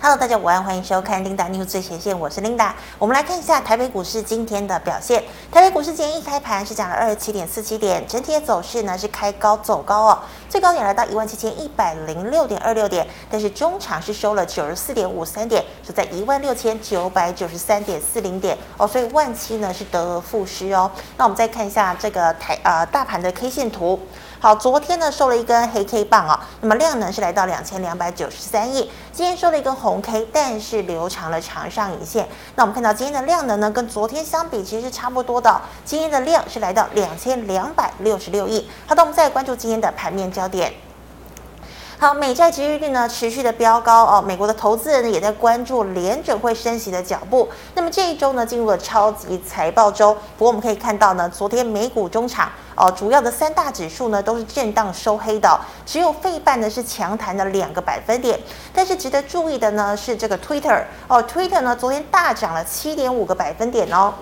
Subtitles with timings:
[0.00, 2.70] Hello，大家午安，欢迎收看 Linda News 最前线，我是 Linda。
[3.00, 5.24] 我们来看一下台北股市今天的表现。
[5.50, 20.88] 台北股市今天一开盘是涨了二十七点四七点，整体的走势呢是开高走高哦，最高点来到一万七千一百零六点二六点，但是中场是收了九十四点五三点，是在一万六千九百九十三点四零点哦，所以万七呢是得而复失哦。
[21.16, 23.98] 那我们再看一下这个台呃大盘的 K 线图。
[24.40, 28.88] 好，昨天呢收了一根黑 K 棒啊、那么量呢是来到两千两百九十三亿。
[29.12, 32.28] 今天收了一根红 K，但是留长了长上影线。
[32.54, 35.60] 那我们看到今天的量能呢，跟昨天相比其实是差不多的。
[35.84, 38.70] 今天的量是来到两千两百六十六亿。
[38.86, 40.72] 好的，我们再来关注今天的盘面焦点。
[42.00, 47.48] 好，美债殖利率呢持续的飙高哦，美国的投资人呢也在关注联准会升息的脚步。
[47.74, 58.38] 那么这一周呢进入了超级财报周，不过我们可以看到呢，昨天美股中场哦，主要的三大指数呢都是震荡收黑的，只有费半呢是强弹了两个百分点。
[58.72, 64.14] 但是值得注意的呢是这个 Twitter 哦，Twitter 呢昨天大涨了七点五个百分点哦。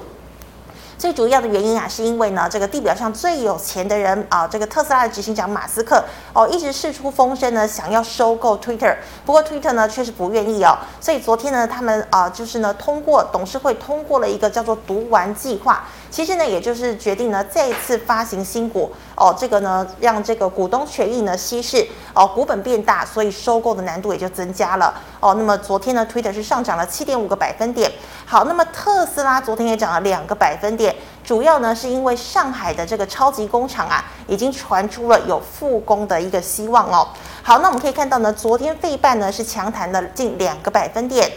[1.07, 8.93] 最主要的原因啊，是因为呢，这个地表上最有钱的人啊，这个特斯拉的执行长马斯克哦，一直释出风声呢，想要收购 Twitter。
[9.25, 10.77] 不过 Twitter 呢，确实不愿意哦。
[11.01, 15.85] 所以昨天呢，他们啊，就是呢，通过董事会通过了一个叫做“读完计划”。
[16.11, 25.35] 其实呢，也就是决定呢，再次发行新股哦，这个呢，让这个股东权益呢稀释哦，股本变大，所以收购的难度也就增加了哦。
[25.35, 27.91] 那么昨天呢推的是上涨了七点五个百分点。
[28.25, 37.09] 好，那么特斯拉昨天也涨了两个百分点，主要呢是因为上海的这个超级工厂啊，已经传出了有复工的一个希望哦。
[37.43, 41.31] 好，那我们可以看到呢，昨天费半呢是强弹了近两个百分点。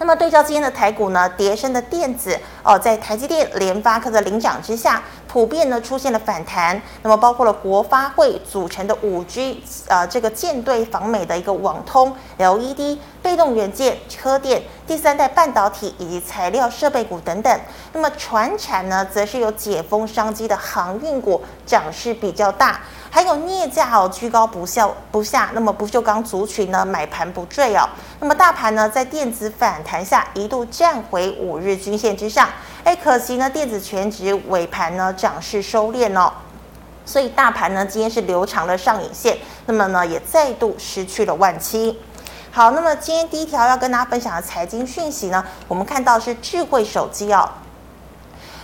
[0.00, 2.34] 那么对照今天的台股呢，跌深的电子
[2.64, 6.80] 哦，在台积电、联发科的领涨之下，普遍呢出现了反弹。
[7.02, 17.60] 那么包括了国发会组成的五 G 呃这个舰队访美的一个网通、LED、被动元件、车电、第三代半导体以及材料设备股等等。
[17.92, 22.80] 那么船产呢，则是有解封商机的航运股涨势比较大。
[23.10, 27.88] 还有镍价哦居高不下不下，那么不锈钢族群呢买盘不坠哦，
[28.20, 32.48] 那么大盘呢在电子反弹下一度站回五日均线之上，
[32.84, 36.32] 哎，可惜呢电子全值尾盘呢涨势收敛哦，
[37.04, 41.98] 所以大盘呢今天是留长了上影线，那么呢也再度失去了万七。
[42.52, 47.48] 好，那么今天第一条要跟大家分享的财经讯息呢，我们看到是智慧手机哦。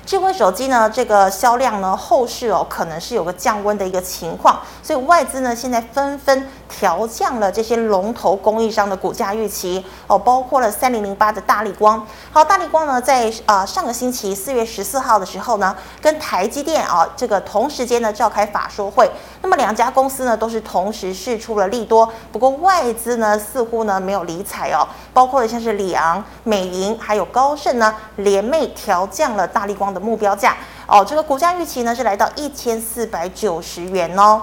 [0.06, 12.06] 智慧手机呢，这个销量呢，后市哦，可能是有个降温的一个情况，所以外资呢，现在纷纷调降了这些龙头供应商的股价预期哦，包括了三零零八的大力光。
[12.30, 19.10] 好，大力光呢，在、呃、上个星期四月十四号的时候呢，跟台积电啊这个同时间呢召开法说会，
[19.46, 24.82] 那么两家公司呢都是同时试出了利多，不过外资呢似乎呢没有理睬哦，
[25.14, 30.56] 包括像是里昂、美银还有高盛呢联袂调降了大立光的目标价
[30.88, 34.42] 哦，这个股价预期呢是来到一千四百九十元哦。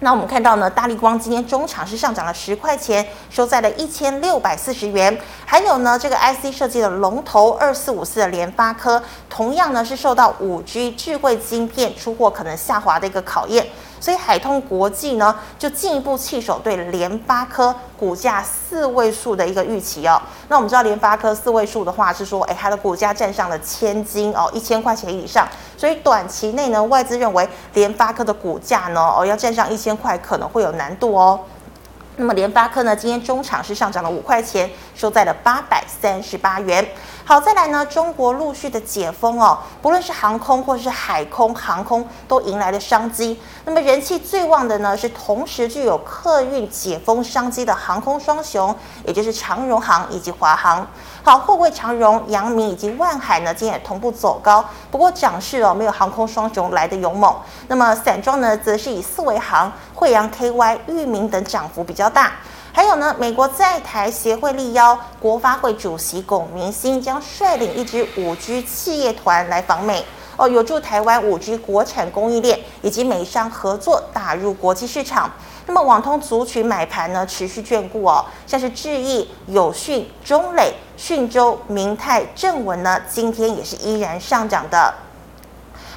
[0.00, 5.18] 那我们看到呢，大立光今天中场是上涨了十块钱，收在了一千六百四十元。
[5.44, 13.66] 还有呢，这个 IC 设计的龙头二四五四的联发科，同样呢是受到五 G 智慧晶片出货可能下滑的一个考验。
[14.04, 20.20] 所以海通国际呢，就进一步弃守对联发科股价四位数的一个预期哦。
[20.48, 25.48] 那我们知道联发科四位数的话是说，哎，它的股价站上了千金哦，一千块钱以上。
[25.78, 31.40] 所以短期内呢，外资认为联发科的股价呢，哦，要站上一千块可能会有难度哦。
[32.16, 36.86] 那么联发科呢，今天中场是上涨了五块钱，收在了八百三十八元。
[37.26, 43.40] 好，再来呢，中国陆续的解封哦，不论是航空或是海空航空，都迎来了商机。
[43.64, 48.76] 那么人气最旺的呢，是同时具有客运解封商机的航空双雄，
[49.06, 50.86] 也就是长荣航以及华航。
[51.22, 57.34] 好，货柜长荣、阳明以及万海呢，今天也同步走高，不过涨势哦，没有航空双雄来得勇猛。
[57.68, 62.32] 那么散装呢，则是以四维航、惠阳 KY、裕民等涨幅比较大。
[62.76, 70.04] 还有呢，美国在台协会力邀国发会主席龚明鑫将率领一支五 G 企业团来访美
[70.36, 75.30] 哦，有助台湾五 G 国产供应链以及美商合作打入国际市场。
[75.68, 84.92] 那么网通族群买盘呢持续眷顾哦，像是智易、友讯、中磊、讯州、明泰、正文呢，今天也是依然上涨的。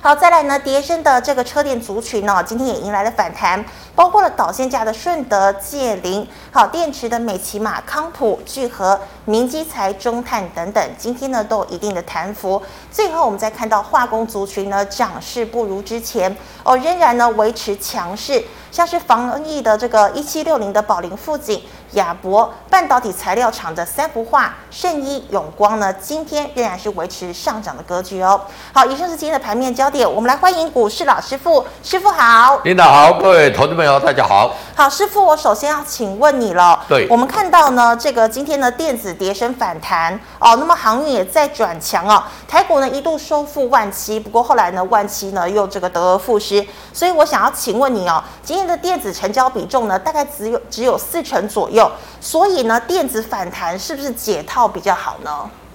[0.08, 3.62] 好，再来呢，跌深的这个车电族群呢、哦，今天也迎来了反弹，
[3.94, 12.62] 包括了导线架的顺德、界霖，好，电池的美琪玛、康普、聚合、明基材、中碳等等，今天呢都有一定的弹幅。
[12.90, 16.34] 最后我们再看到化工族群呢，涨势不如之前
[16.64, 28.40] 哦，仍然呢维持强势，像是防疫的这个一七六零的宝林富锦、亚博半导体材料厂的三幅化、圣一、永光呢，今天仍然是维持上涨的格局哦。
[28.74, 34.54] 好，以上是今天的盘面焦点，我们来欢迎股市老师傅，师傅好，领导好，各位投资朋友大家好。
[34.76, 36.84] 好，师傅，我首先要请问你了。
[36.88, 51.77] 对，我们看到呢，这个今天的电子跌升反弹哦，那么航运也在转强哦，台股呢一度收复万七，不过后来呢万七呢又这个得而复失，所以我想要请问你哦，今天的电子成交比重呢大概只有只有四成左右，
[52.22, 55.32] 所以呢电子反弹是不是解套比较好呢？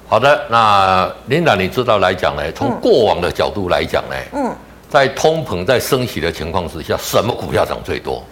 [0.09, 4.55] 好的，那领导你知道来讲呢，从过往的角度来讲呢，嗯，
[4.91, 8.23] 在通膨在升息的情况之下，什么股票涨最多？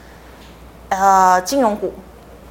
[0.90, 1.94] 呃，金融股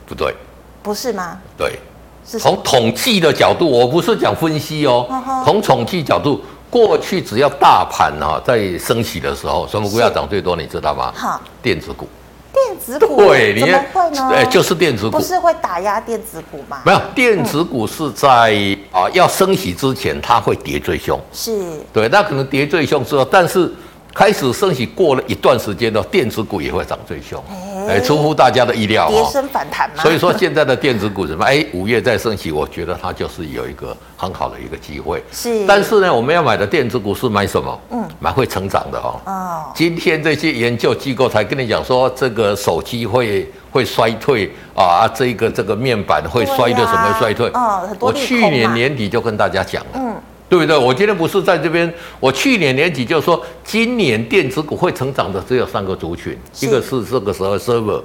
[0.07, 0.33] 不对，
[0.81, 1.38] 不是吗？
[1.56, 1.77] 对，
[2.25, 5.06] 是从统计的角度，我不是讲分析哦。
[5.45, 6.42] 从统计角度，
[6.72, 10.56] 过去只要大盘啊在升息的时候，什么股票涨最多？
[10.56, 11.13] 你知道吗？
[11.15, 12.07] 好，电子股。
[12.54, 14.30] 电子股对，怎么会呢？
[14.34, 16.81] 哎，就是电子股，不是会打压电子股吗？
[16.86, 18.56] 没有，电子股是在
[18.92, 21.19] 啊要升息之前，它会跌最凶。
[21.31, 23.72] 是，对，那可能跌最凶之后，但是。
[24.13, 27.41] 开始升息过了一段时间的电子股也会涨最凶，
[27.88, 30.01] 哎，出乎大家的意料，跌升反弹嘛。
[30.01, 31.45] 所以说现在的电子股什么？
[31.45, 35.23] 哎，五月再升息，我觉得它就是有一个很好的一个机会。
[35.31, 37.79] 是，但是呢，我们要买的电子股是买什么？
[37.91, 39.21] 嗯，买会成长的哦。
[39.25, 39.71] 哦。
[39.75, 47.47] 今天这些研究机构才跟你讲说，这个手机会会衰退啊，这个这个面板会衰的什么衰退？
[47.53, 49.91] 哦，我去年年底就跟大家讲了。
[49.95, 50.15] 嗯。
[50.50, 50.75] 对不对？
[50.75, 51.94] 我今天不是在这边。
[52.19, 58.01] 我去年年底就说，今年电子股会成长的只有三个族群，一个是这个时候 server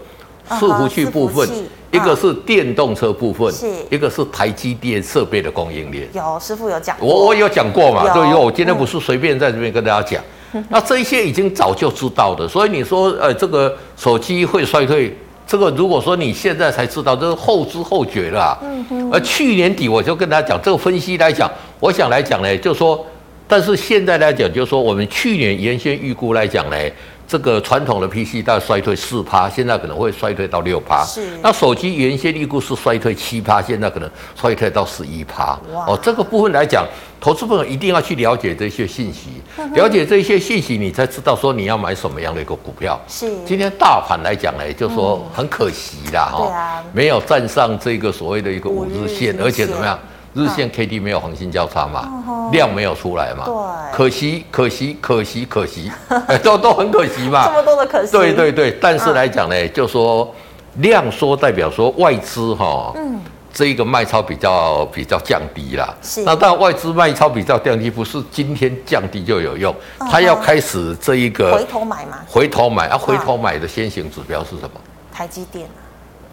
[0.51, 1.49] 伺服器部分，
[1.91, 6.07] 一个是电动车部分，是一个是台积电设备的供应链。
[6.13, 8.13] 有师傅有讲，我我有讲过嘛？
[8.13, 10.23] 对，因为我今天不是随便在这边跟大家讲，
[10.69, 12.47] 那这一些已经早就知道的。
[12.47, 15.17] 所以你说，呃，这个手机会衰退。
[15.47, 18.59] 这个如果说你现在才知道，这是后知后觉了啊。
[18.63, 19.11] 嗯哼。
[19.13, 21.51] 而去年底我就跟他讲，这个分析来讲，
[21.81, 23.05] 我想来讲呢，就是说，
[23.47, 26.77] 但是现在来讲，就是说，我们去年原先预估来讲呢。
[27.27, 31.05] 这个传统的 PC 大概衰退四趴，现在可能会衰退到六趴。
[31.05, 31.39] 是。
[31.43, 35.59] 那手机原先预估是衰退七趴，现在可能衰退到十一趴。
[35.73, 35.87] 哇。
[35.89, 36.87] 哦，这个部分来讲，
[37.21, 39.43] 投资朋友一定要去了解这些信息，
[39.75, 43.01] 了解这些信息，你才知道说你要买什么样的一个股票。
[43.09, 43.27] 是。
[43.47, 46.47] 今天大盘来讲呢，就说很可惜啦，哈、嗯。
[46.47, 46.85] 对啊。
[46.93, 49.99] 没有站上这个所谓的一个五日线，而且怎么样？
[50.35, 55.91] 日线 K D 没有黄金交叉嘛，哦、量没有出来嘛，对，可惜可惜可惜可惜，
[56.43, 60.35] 都都很可惜嘛， 这么多的可惜，对对对，但是来讲呢，嗯、就说
[60.79, 63.21] 量缩代表说外资哈，嗯，
[63.53, 69.73] 这一个卖超比较比较降低啦，是，那当然外资卖超比较降低，不是今天降低就有用，
[70.11, 74.81] 他、嗯、要开始这一个回头买嘛，回头买啊，回头买的先行指标是什么？
[75.13, 75.69] 台积电。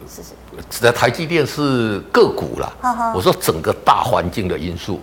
[0.09, 0.29] 是是，
[0.69, 3.13] 指的台积电是个股啦。
[3.13, 4.99] 我说整个大环境的因素，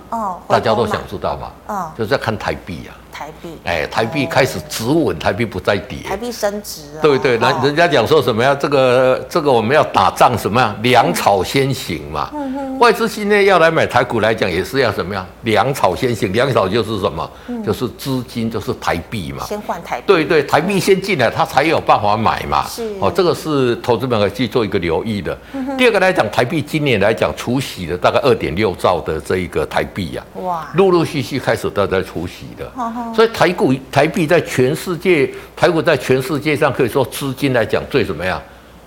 [0.47, 1.93] 大家都想知道嘛。
[1.97, 2.97] 就是在看台币啊。
[3.11, 6.83] 台币，哎，台币开始止稳，台币不再跌，台币升值。
[7.03, 8.55] 对对，人人家讲说什么呀？
[8.55, 10.73] 这个这个我们要打仗什么呀？
[10.83, 12.31] 粮草先行嘛。
[12.79, 15.27] 外资现在要来买台股来讲，也是要什么呀？
[15.43, 17.29] 粮草先行，粮草就是什么？
[17.67, 19.45] 就是资金，就是台币嘛。
[19.47, 20.05] 先换台币。
[20.07, 22.65] 对对，台币先进来，他才有办法买嘛。
[22.69, 22.95] 是。
[23.01, 25.37] 哦，这个是投资们去做一个留意的。
[25.77, 32.71] 第二个来讲，台币今年来讲，除息的大概二点六兆的这一个台币呀，哇，陆陆续续开始都在除息的。
[33.15, 38.41] 所以台股台币在全世界，台股在全世界上可以说资金来讲最怎么样，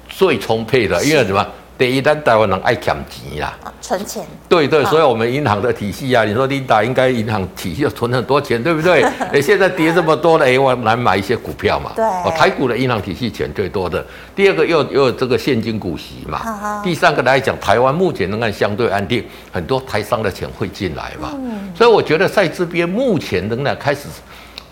[0.09, 1.45] 最充沛的，因为什么？
[1.77, 4.23] 第一单台湾人爱抢钱呀，存钱。
[4.47, 9.01] 对对，所以我们银行的体系啊，你说琳达应该银行体系要存很多钱，对不对？
[9.33, 11.91] 哎，现在跌这么多了，哎，我来买一些股票嘛。
[11.95, 12.05] 对。
[12.05, 16.81] 哦，台股的银行体系钱最多的，第二个又又有这个现金股息嘛。
[16.83, 21.31] 第三个来讲，台湾目前仍然相对安定，很多台商的钱会进来嘛。
[21.33, 21.71] 嗯。
[21.75, 24.01] 所以我觉得在这边目前仍然开始。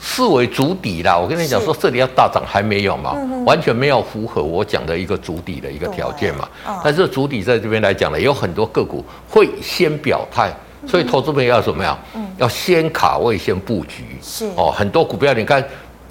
[0.01, 3.15] 视为主底啦，我跟你讲说，这里要大涨还没有嘛，
[3.46, 6.48] 完全没有符合我讲的一个主底的一个条件嘛。
[6.84, 10.51] 但是主底在这边来讲呢，有很多个股会先表态，
[10.88, 11.98] 所以投资朋友要怎么样？
[12.38, 14.18] 要先卡位，先布局。
[14.22, 15.63] 是哦，很多股票你看。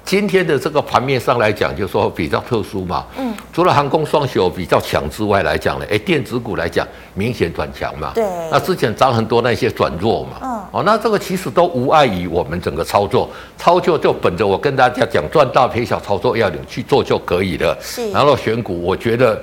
[0.09, 3.05] 今天的这个盘面上来讲，就是说比较特殊嘛。
[3.15, 3.31] 嗯。
[3.53, 8.11] 除了航空双雄比较强之外来讲呢，哎，电子股来讲明显转强嘛。
[8.15, 8.25] 对。
[8.51, 10.37] 那之前涨很多那些转弱嘛。
[10.41, 10.63] 嗯。
[10.71, 17.77] 哦，那这个其实都无碍于我们整个操作，操作就本着我跟大家讲赚大赔小操作要领去做就可以了。
[17.79, 18.09] 是。
[18.09, 19.39] 然后选股，我觉得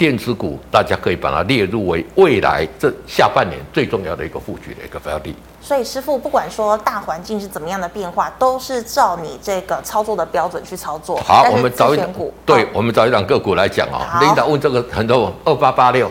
[0.00, 5.36] 电子股大家可以把它列入为未来这下半年最重要的一个布局的一个标的。
[5.60, 11.18] 所以师傅，不管说大环境是怎么样的变化，都是照你这个操作的标准去操作。
[11.18, 14.00] 好，我们找一档股，对，我们找一档个股来讲哦。
[14.22, 16.10] 领导问这个很多，二八八六，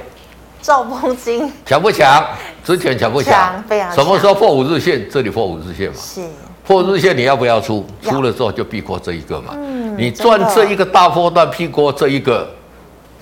[0.62, 2.24] 兆丰金强不强？
[2.64, 3.60] 之前强不强？
[3.68, 3.92] 非常。
[3.92, 5.10] 什么时候破五日线？
[5.10, 5.96] 这里破五日线嘛。
[6.00, 6.22] 是。
[6.64, 7.84] 破日线你要不要出？
[8.04, 9.54] 出了之后就避过这一个嘛。
[9.56, 9.98] 嗯。
[9.98, 12.48] 你赚这一个大波段，避过这一个，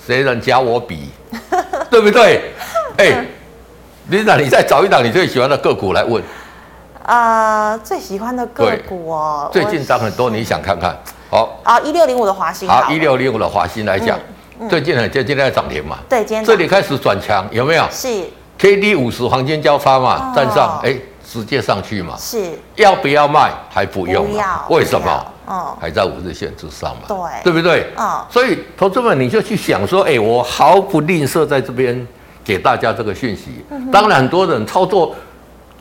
[0.07, 1.09] 谁能加我比？
[1.91, 2.53] 对不对？
[2.97, 3.25] 哎。
[4.09, 6.23] 领导，你再找一档你最喜欢的个股来问。
[7.03, 10.97] 啊、呃，最喜欢的个股哦，最近涨很多，你想看看？
[11.29, 12.69] 好啊，一六零五的华新。
[12.69, 14.17] 好，一六零五的华新来讲，
[14.61, 15.97] 嗯嗯、最近很今天在涨停嘛？
[16.07, 17.85] 对，今天这里开始转强，有没有？
[17.91, 18.07] 是。
[18.57, 20.97] K D 五十黄金交叉嘛，站上，哎，
[21.29, 22.15] 直接上去嘛。
[22.17, 22.57] 是。
[22.75, 23.51] 要不要卖？
[23.69, 24.25] 还不用。
[24.25, 24.65] 不要。
[24.69, 25.25] 为什么？
[25.47, 25.75] 哦。
[25.81, 27.07] 还在五日线之上嘛。
[27.07, 27.17] 对。
[27.43, 27.87] 对不对？
[27.97, 28.23] 嗯。
[28.29, 32.07] 所以，投资们你就去想说，哎，我毫不吝啬在这边。
[32.47, 33.61] 给大家这个讯息，
[33.91, 35.13] 当然很多人操作，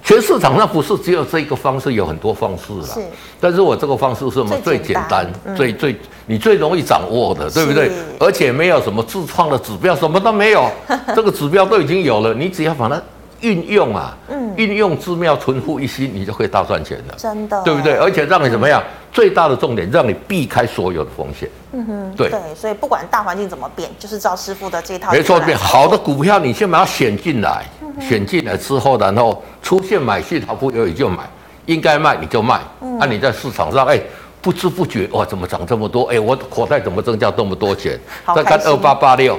[0.03, 2.95] 全市场上不是只有这一个方式，有很多方式啦。
[2.95, 3.01] 是，
[3.41, 4.59] 但是我这个方式是什么？
[4.65, 5.25] 最简单，
[5.57, 5.97] 最最
[6.27, 7.93] 你最容易掌握的，对不对？
[8.19, 10.69] 而且没有什么自创的指标，什么都没有，
[11.15, 13.01] 这个指标都已经有了，你只要把它
[13.41, 14.17] 运用啊，
[14.57, 17.15] 运用之妙，存乎一心，你就可以大赚钱了。
[17.17, 17.95] 真的，对不对？
[17.97, 18.83] 而且让你怎么样？
[19.13, 21.49] 最大的重点，让你避开所有的风险。
[21.73, 25.11] 嗯哼，对对，所以不管大环境怎么变，就是照师傅的这套。
[25.11, 27.65] 没错，变好的股票，你先把它选进来，
[28.01, 31.29] 选进来之后，然后出现买讯号不有你就买，
[31.65, 32.61] 应该卖你就卖。
[32.83, 33.99] 嗯，那、啊、你在市场上，哎，
[34.43, 36.05] 不知不觉哇，怎么涨这么多？
[36.13, 37.99] 哎，我口袋怎么增加这么多钱？
[38.35, 39.39] 再看二八八六，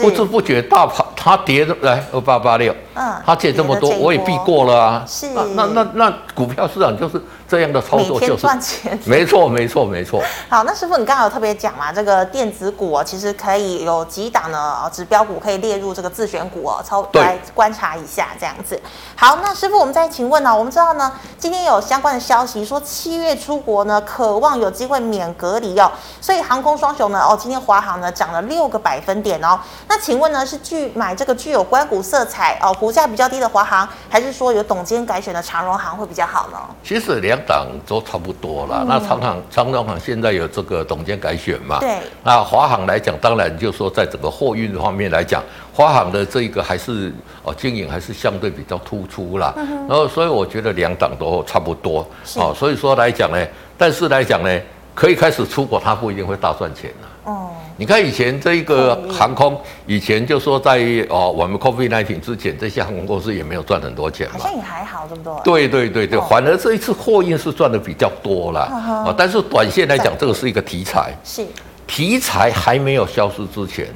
[0.00, 5.04] 不知不觉大盘它跌的来二八八六，嗯，它跌这么多，我也避过了啊。
[5.06, 7.20] 是，那那那，那股票市场就是。
[7.46, 10.22] 这样的操作就是赚钱， 没错，没错，没错。
[10.48, 14.90] 好，那师傅，你刚刚有特别讲嘛，这个电子股哦，其实可以有几档呢？
[14.90, 18.80] 指标股可以列入这个自选股哦，操来观察一下这样子。
[19.14, 20.56] 好，那师傅，我们再请问呢？
[20.56, 29.60] 我们知道呢，今天有相关的消息说，七月出国呢，渴望有机会免隔离哦，所以航空双雄呢，哦，今天华航呢涨了六个百分点哦。
[29.86, 36.58] 那请问呢，是具买这个具有关股色彩哦，股价比较低的华航，还是说有董监改选的长荣航会比较好呢？
[36.82, 37.33] 其实两。
[37.46, 38.78] 档都差不多啦。
[38.82, 41.78] 嗯、那长航、长荣航现在有这个董监改选嘛？
[41.80, 41.98] 对。
[42.22, 47.12] 那华航来讲，当然就是说，在整个货运方面来讲，华航的这一个还是
[47.42, 49.52] 哦经营还是相对比较突出啦。
[49.56, 52.06] 嗯、然后，所以我觉得两档都差不多。
[52.24, 53.46] 是哦，所以说来讲呢，
[53.78, 54.60] 但是来讲呢，
[54.94, 57.06] 可以开始出国，它不一定会大赚钱啊。
[57.24, 57.50] 哦。
[57.76, 60.78] 你看以前这一个航空，以前就说在
[61.08, 64.34] 哦，我们 COVID nineteen 之前，这些航空公司也没有赚很多钱嘛。
[64.38, 65.68] 好像也还好，对不对？
[65.68, 69.12] 对对对对，反而这一次货运是赚的比较多了啊。
[69.18, 71.44] 但是短线来讲，这个是一个题材，是
[71.86, 73.88] 题材还没有消失之前，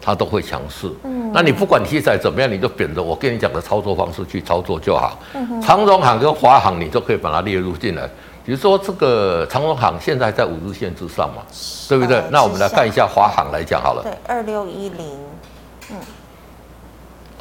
[0.00, 0.90] 它都会强势。
[1.04, 5.20] 嗯，那你不管题材怎么样，你就秉着我跟你讲的操作方式去操作就好。
[5.34, 8.08] 嗯，长荣航跟华航，你就可以把它列入进来。
[8.46, 11.42] 比如说这个长荣航现在在五日线之上嘛，
[11.88, 12.22] 对不对？
[12.30, 14.04] 那我们来看一下华航来讲好了。
[14.04, 15.18] 对，二六一零，
[15.90, 15.96] 嗯，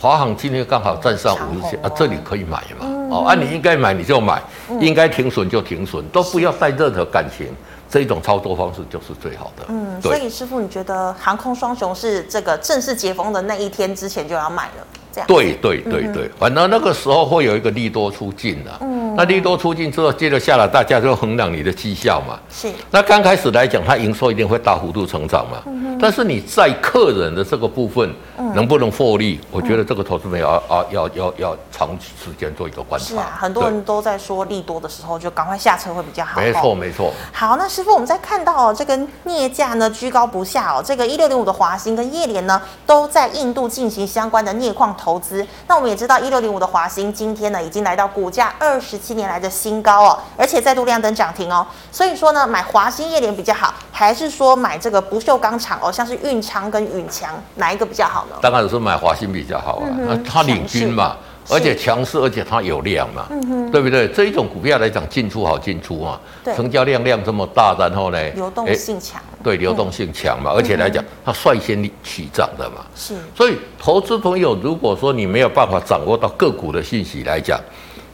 [0.02, 2.88] 华航今天刚好站上五日线啊，这里可以买嘛？
[3.12, 4.42] 哦，啊，你应该买你就买，
[4.82, 7.54] 应该停损就停损，都不要带任何感情，
[7.88, 9.66] 这一种操作方式就是最好的。
[9.68, 14.88] 嗯，所以师傅，你觉得航空双雄是这个正式解封的那一天之前就要买了？
[15.28, 18.72] 对对对对，反正那个时候会有一个利多出尽的。
[18.82, 22.40] 嗯，那利多出尽之后，接着下来大家就衡量你的绩效嘛。
[22.50, 22.72] 是。
[22.92, 25.62] 那刚开始来讲，它营收一定会大幅度成长嘛。
[25.68, 25.98] 嗯哼。
[26.02, 28.14] 但是你在客人的这个部分，
[28.54, 29.40] 能不能获利？
[29.52, 33.08] 我觉得这个投资者要啊要要要长时间做一个观察。
[33.08, 36.40] 是啊，很多人都在说利多的时候就赶快下车会比较好。
[36.42, 37.12] 没错没错。
[37.32, 45.46] 好，那师傅，我们在看到这个镍价呢居高不下哦，这个一六零五的华兴跟叶联呢都在印度进行相关的镍矿投资。
[45.68, 51.68] 那我们也知道一六零五的华兴今天呢已经来到股价二十七年来的新高哦，而且再度亮灯涨停哦。
[51.92, 58.36] 所以说呢，买华兴业联比较好，还是说买这个不锈钢厂哦，像是运昌跟允强哪一个比较好呢？
[58.42, 61.16] 当然是买华兴比较好啊，那、嗯、它领军嘛。
[61.48, 63.28] 而且强势，而且它有量嘛，
[63.72, 64.08] 对不对？
[64.08, 66.20] 这一种股票来讲，进出好进出嘛，
[66.56, 73.14] 成交量量这么大，然后呢，流动性强，对，流动性强嘛，嗯、而且来讲，它率先起涨的嘛，是。
[73.36, 77.62] 所以，投资朋友，如果说你没有办法掌握到个股的信息来讲，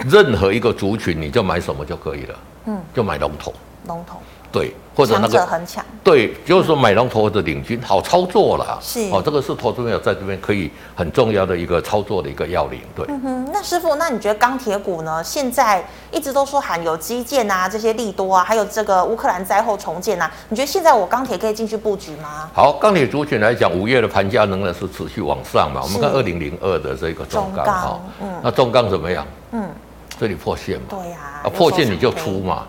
[0.10, 2.36] 任何一个族群，你就买什么就可以了，
[2.66, 3.54] 嗯，就买龙头，
[3.88, 4.22] 龙头。
[4.52, 4.74] 对。
[4.94, 8.78] 或者那个很强，对，就是说买龙头的领军，好操作了。
[8.82, 12.82] 是哦，这个是投资朋友在这边可以很重要的一个操作的一个要领。
[12.94, 15.24] 对，嗯哼，那师傅，那你觉得钢铁股呢？
[15.24, 15.82] 现在
[16.12, 22.50] 一直都说含有基建啊，这些利多啊，还有这个乌克兰灾后重建啊，你觉得现在我钢铁可以进去布局吗？
[22.54, 25.80] 好，钢铁族群来讲，五月的盘价仍然是持续往上嘛。
[25.82, 29.26] 我们看二零零二的这个中钢哈，嗯，那中钢怎么样？
[29.54, 29.70] 嗯。
[30.22, 30.86] 这里破线嘛？
[30.92, 32.68] 对呀，啊，破线你就出嘛，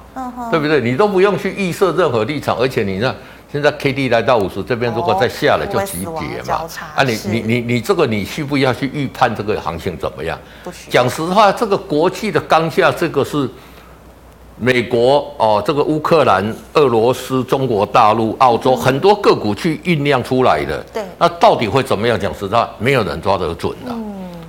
[0.50, 0.80] 对不对？
[0.80, 3.14] 你都不用去预设任何立场，而且你看
[3.52, 6.62] 现在 K D 来到五十，这边如果再下来就急跌嘛。
[6.96, 10.38] 啊，你你你你这个你需不要去预判这个行情怎么样？
[10.88, 13.46] 讲实话，这个国际的钢价，这个是
[14.56, 16.42] 美国哦，这个乌克兰、
[16.72, 20.82] 俄罗斯、中国大陆、澳洲很多个股去酝酿出来的。
[20.90, 21.02] 对。
[21.18, 22.18] 那到底会怎么样？
[22.18, 23.94] 讲实话，没有人抓得准的。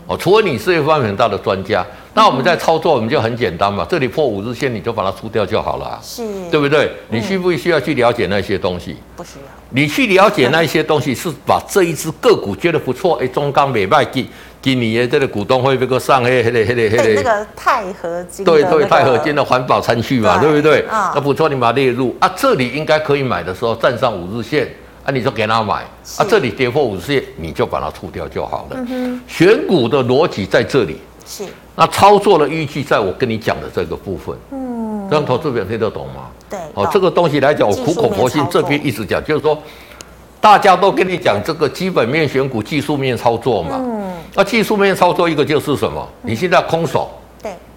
[0.08, 1.86] 哦，除非你是一方面很大的专家。
[2.16, 6.92] 那我们在操作，我们就很简单嘛，这里破五日线，你就把它出掉就好了，是，对不对？
[7.10, 8.98] 你需不需要去了解那些东西？
[9.16, 9.46] 不需要。
[9.70, 14.24] 你去了解那些东西，是把这一只个股觉得不错，哎，中钢美卖给
[14.62, 17.14] 给你的这个股东会这个上黑黑的黑的黑的。
[17.16, 18.46] 那个钛合金。
[18.46, 20.86] 对对，钛合金的环保餐具嘛，对不对？
[20.90, 24.70] 那不错，你把它列入啊，这里应该可以买的时候站上五日线
[25.04, 25.84] 啊，你就给他买
[26.18, 28.78] 啊，这里跌破五十线，你就把它出掉就好了。
[29.28, 30.98] 选股的逻辑在这里。
[31.26, 31.44] 是。
[31.76, 36.28] 那操作的依据，在我跟你讲的这个部分，嗯，这样投资表听得懂吗？
[36.50, 39.58] 对，哦，这个东西来讲，我苦口婆心这边一直讲，就是说，
[40.40, 46.08] 大家都跟你讲这个基本面选股、技术面操作嘛，嗯，那技术面操作一个就是什么？
[46.22, 47.10] 你现在空手。
[47.10, 47.23] 对，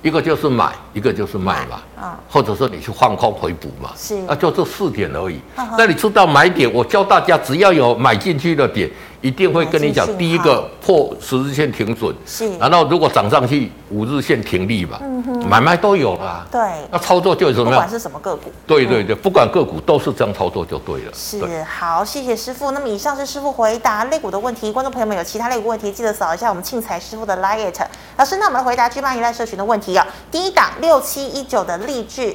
[0.06, 5.40] 一个就是买，一个就是卖嘛，啊，或者说你去放空回补嘛，是，啊就这四点而已。
[5.76, 8.88] 那你知道买点，我教大家，只要有买进去的点，
[9.20, 17.70] 一定会跟你讲，第一个破十日线停损，是，然后如果涨上去五日线停利吧，嗯哼，买卖都有啦，对，那操作就是什么？
[17.70, 21.12] 不管是什么个股，对对对，不管个股都是这样操作就对了。
[21.14, 22.70] 是，好，谢谢师傅。
[22.72, 27.86] 那么以上是师傅回答类股的问题，观众朋友们有其他类股问题，记得扫一下我们庆财师傅的 Lite。
[28.16, 30.06] 老师，那我们来回答 G 八一赖社群的问题啊。
[30.30, 32.34] 第一档六七一九的励志。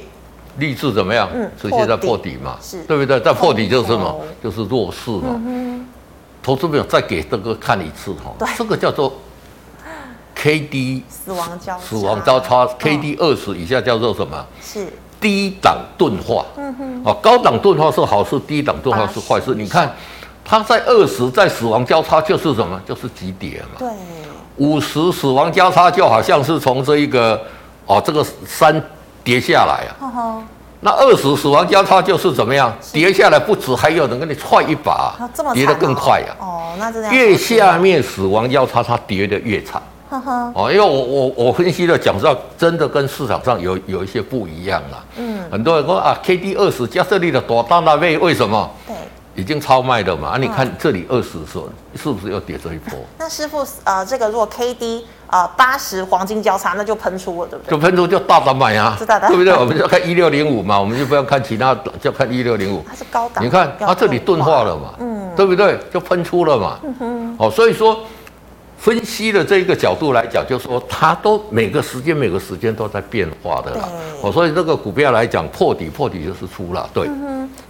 [0.58, 1.30] 励志怎么样？
[1.32, 3.18] 嗯，直接在破底嘛，是对不对？
[3.20, 4.20] 在破底就是什么？
[4.42, 5.40] 就是弱势嘛。
[5.46, 5.86] 嗯，
[6.42, 9.12] 投资朋友再给这个看一次哈，这个叫做
[10.34, 14.44] K D 死亡交死亡交叉 K D 二十以下叫做什么？
[14.60, 16.44] 是低档钝化。
[16.56, 19.54] 嗯哼，哦，高档钝化是好事，低档钝化是坏事。
[19.54, 19.94] 你看
[20.44, 22.80] 它在二十在死亡交叉就是什么？
[22.84, 23.78] 就是急跌嘛。
[23.78, 23.88] 对。
[24.56, 27.40] 五十死亡交叉就好像是从这一个
[27.86, 28.82] 哦，这个山
[29.22, 29.96] 跌下来啊。
[30.02, 30.42] Uh.
[30.84, 32.76] 那二十死亡交叉就是怎么样？
[32.92, 35.14] 跌下来不止，还有人跟你踹一把，
[35.54, 36.34] 跌得更快呀。
[36.40, 37.14] 哦，那这样。
[37.14, 39.80] 越下面死亡交叉，它跌得越惨。
[40.10, 45.04] 哈哈哦，因为我我我分析的，讲实话，真的跟市场上有有一些不一样了。
[45.18, 45.44] 嗯。
[45.52, 48.18] 很多人说啊，K D 二十加这里的多大那位？
[48.18, 48.68] 为什么？
[48.84, 48.96] 对。
[49.34, 50.30] 已经超卖的嘛？
[50.30, 51.62] 啊，你看这里二十损，
[51.96, 52.98] 是不是又跌这一波？
[53.18, 57.70] 那师傅，呃，这个如果 K D 呃八十黄金交叉，那就喷出了，对不对？
[57.70, 59.54] 就喷出就大胆买啊，对不对？
[59.54, 62.84] 我们就看一六零五嘛，我们就不要看其他，就看一六零五。
[62.86, 65.78] 它是高档，你看它这里钝化了嘛，嗯，对不对？
[65.90, 67.36] 就喷出了嘛，嗯哼。
[67.38, 67.98] 哦，所以说
[68.76, 73.88] 分析的这一个角度来讲，就是说它都每个时间每个时间都在变化的啦。
[74.20, 77.08] 哦，所以这个股票来讲破底破底就是出了，对。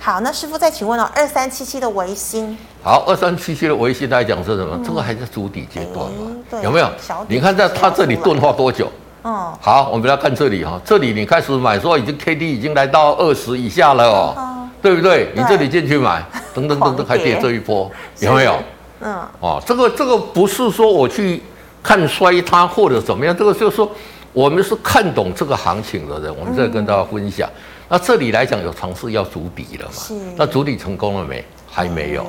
[0.04, 2.58] 好，那师傅再请问哦，二三七七的维新。
[2.82, 4.74] 好，二三七七的维新来讲是什么？
[4.74, 6.60] 嗯、这个还是筑底阶段嘛？
[6.60, 6.90] 有没有？
[7.28, 8.90] 你看在它这里钝化多久？
[9.22, 9.32] 嗯。
[9.60, 15.26] 好，我们来看这里哈，这里你开始买，说已经 K D 已经来到二十以下了哦，嗯、对不对？
[15.26, 16.20] 对，你这里进去买，
[16.52, 17.88] 等等等等，还跌这一波，
[18.18, 18.58] 有没有？
[19.02, 19.22] 嗯。
[19.38, 21.40] 哦，这个这个不是说我去
[21.80, 23.88] 看衰它或者怎么样，这个就是说
[24.32, 27.48] 我们是看懂这个行情的人，我们再跟大家分享。
[27.48, 29.92] 嗯那这里来讲有尝试要筑底了嘛？
[29.92, 30.14] 是。
[30.34, 31.44] 那筑底成功了没？
[31.70, 32.24] 还没有。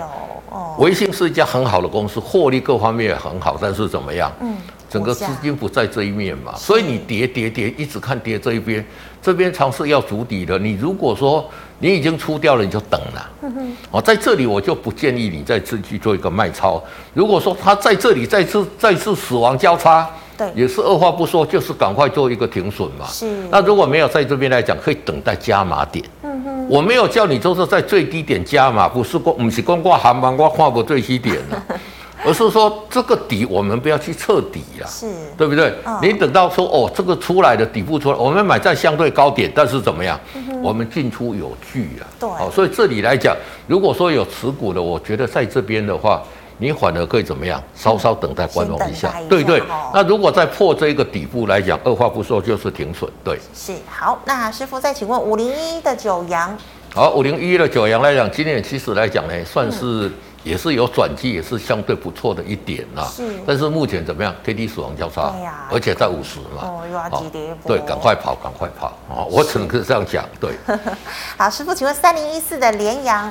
[0.50, 0.76] 哦。
[0.78, 4.30] 微信是一家很好的公司，获利各方面也很好，但是怎么样？
[4.42, 4.58] 嗯。
[4.90, 8.86] 整个资金不在这一面嘛，所以你跌跌跌，一直看跌这一边，
[9.22, 10.60] 这边尝试要筑底了。
[10.60, 11.50] 你如果说
[11.80, 13.30] 你已经出掉了，你就等了。
[13.44, 13.78] 嗯哼。
[13.92, 16.84] 哦，在这里我就不建议你再次去做一个卖超。
[17.14, 20.10] 如果说它在这里再次再次死亡交叉。
[20.38, 23.06] 对，也是二话不说，就是赶快做一个停损嘛。
[23.08, 23.26] 是。
[23.52, 26.04] 那如果没有在这边来讲，可以等待加码点。
[26.24, 26.68] 嗯哼。
[26.70, 31.64] 我没有叫你就是在最低点加码，不是光，不是光挂航班，挂跨过最低点了，
[32.26, 34.88] 而是说这个底我们不要去测底呀。
[34.88, 35.06] 是。
[35.38, 35.74] 对不对？
[35.86, 36.00] 嗯。
[36.02, 40.20] 你等到说哦，这个出来的底部出来，我们买在相对高点，但是怎么样？
[40.36, 40.62] 嗯哼。
[40.62, 42.04] 我们进出有据啊。
[42.20, 42.30] 对。
[42.30, 43.36] 哦，所以这里来讲，
[43.68, 46.22] 如果说有持股的，我觉得在这边的话。
[46.64, 47.62] 你反而可以怎么样？
[47.76, 49.62] 稍稍等待观望一下，对对。
[49.94, 53.38] 那如果再破这一个底部来讲，二话不说就是停损，对。
[53.54, 56.58] 是好，那师傅再请问五零一的九阳。
[56.96, 60.10] 好，五零一的九阳来讲，今年其实来讲呢，算是
[60.44, 63.04] 也是有转机，也是相对不错的一点啦。
[63.14, 66.62] 是，但是目前怎么样？K D 死亡交叉，对呀，而且在五十嘛。
[66.64, 69.28] 哦，又要急跌对，赶快跑，赶快跑啊！
[69.30, 70.24] 我只能是这样讲。
[70.40, 70.52] 对。
[71.36, 73.30] 好，师傅，请问三零一四的联阳。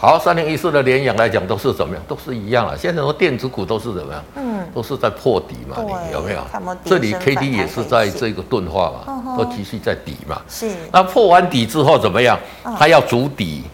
[0.00, 2.00] 好，三零一四的联阳来讲都是怎么样？
[2.06, 2.76] 都是一样啊。
[2.78, 4.24] 现在很多电子股都是怎么样？
[4.36, 5.76] 嗯，都是在破底嘛。
[6.06, 6.40] 你有没有？
[6.84, 10.40] 这里 K D 也是在这个钝化嘛，都继续在底嘛。
[10.48, 10.70] 是。
[10.92, 12.38] 那破完底之后怎么样？
[12.78, 13.64] 它要筑底，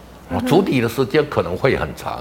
[0.47, 2.17] 筑底的时间可能会很长。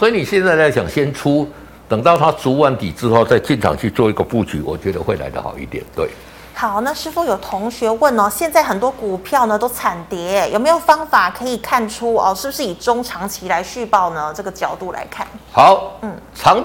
[0.00, 1.48] 所以你现在来讲，先出，
[1.88, 5.84] 等到它筑完底之后再进场去做一个布局，我觉得会来得好一点。
[5.94, 6.10] 对。
[6.56, 14.32] 好，那师傅有同学问哦，现在很多股票呢都惨跌，有没有方法可以看出哦，是不是以中长期来续报呢？
[14.34, 16.64] 这个角度来看，好，嗯，长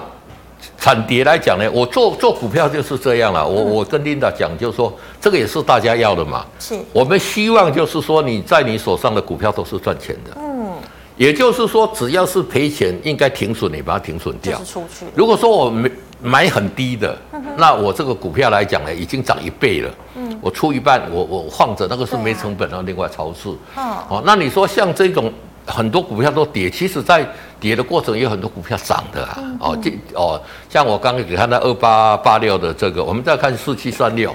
[0.78, 3.46] 惨跌来讲呢，我做做股票就是这样了。
[3.46, 10.72] 我、嗯、我跟 Linda 讲，就是说这个也是大家要的嘛，是我们希望就是说你在你手上的股票都是赚钱的，嗯，
[11.16, 14.56] 也就是说只要是赔钱，应该停损，你把它停损掉。
[14.56, 15.06] 就是出去。
[15.16, 15.90] 如果说我没。
[16.22, 17.16] 买很低的，
[17.56, 19.90] 那我这个股票来讲呢，已经涨一倍了。
[20.16, 23.48] 嗯，我出一半，我我放着，那个是没成本的，另外超市。
[23.76, 25.32] 哦，那你说像这种
[25.66, 27.26] 很多股票都跌，其实在
[27.58, 29.38] 跌的过程也有很多股票涨的啊。
[29.60, 34.34] 哦，这哦，像我刚刚给他那二八八六的这个，我们再看四七三六。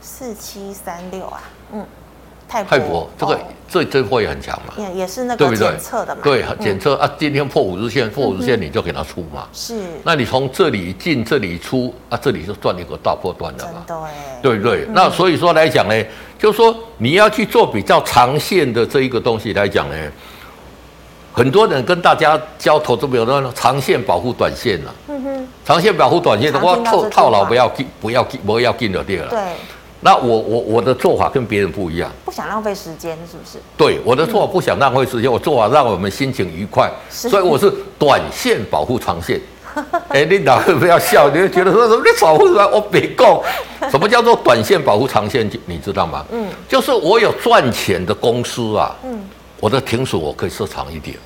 [0.00, 1.40] 四七三六啊，
[1.72, 1.84] 嗯。
[2.48, 14.08] 泰国，这个这这货也很强嘛，也也是那个检测的嘛，对，检测啊，今天破五日线，破五日线你就给它出嘛，是，那你从这里进这里出啊，这里就赚一个大波段了嘛，
[14.40, 14.86] 对不对？
[14.92, 16.04] 那所以说来讲呢，
[16.38, 19.94] 就是说你要去做比较长线的这一个东西来讲呢，
[21.34, 29.38] 很多人跟大家交投资没有那种长线保护短线了，嗯哼，长线保护短线的话，套套牢不要进，不要进，不要进的对了，对。
[30.00, 33.58] 那我我我的做法跟别人不一样，不想浪费时间，是不是？
[33.76, 39.40] 对，我的做法不想浪费时间，我做法让我们心情愉快，所以我是短线保护长线。
[40.08, 41.28] 哎、欸，你哪会不要笑？
[41.30, 42.02] 你会觉得说什么？
[42.02, 42.66] 你保护什么？
[42.68, 43.40] 我别讲，
[43.90, 45.48] 什么叫做短线保护长线？
[45.66, 46.24] 你知道吗？
[46.32, 49.20] 嗯，就是我有赚钱的公司啊，嗯，
[49.60, 51.16] 我的停损我可以设长一点。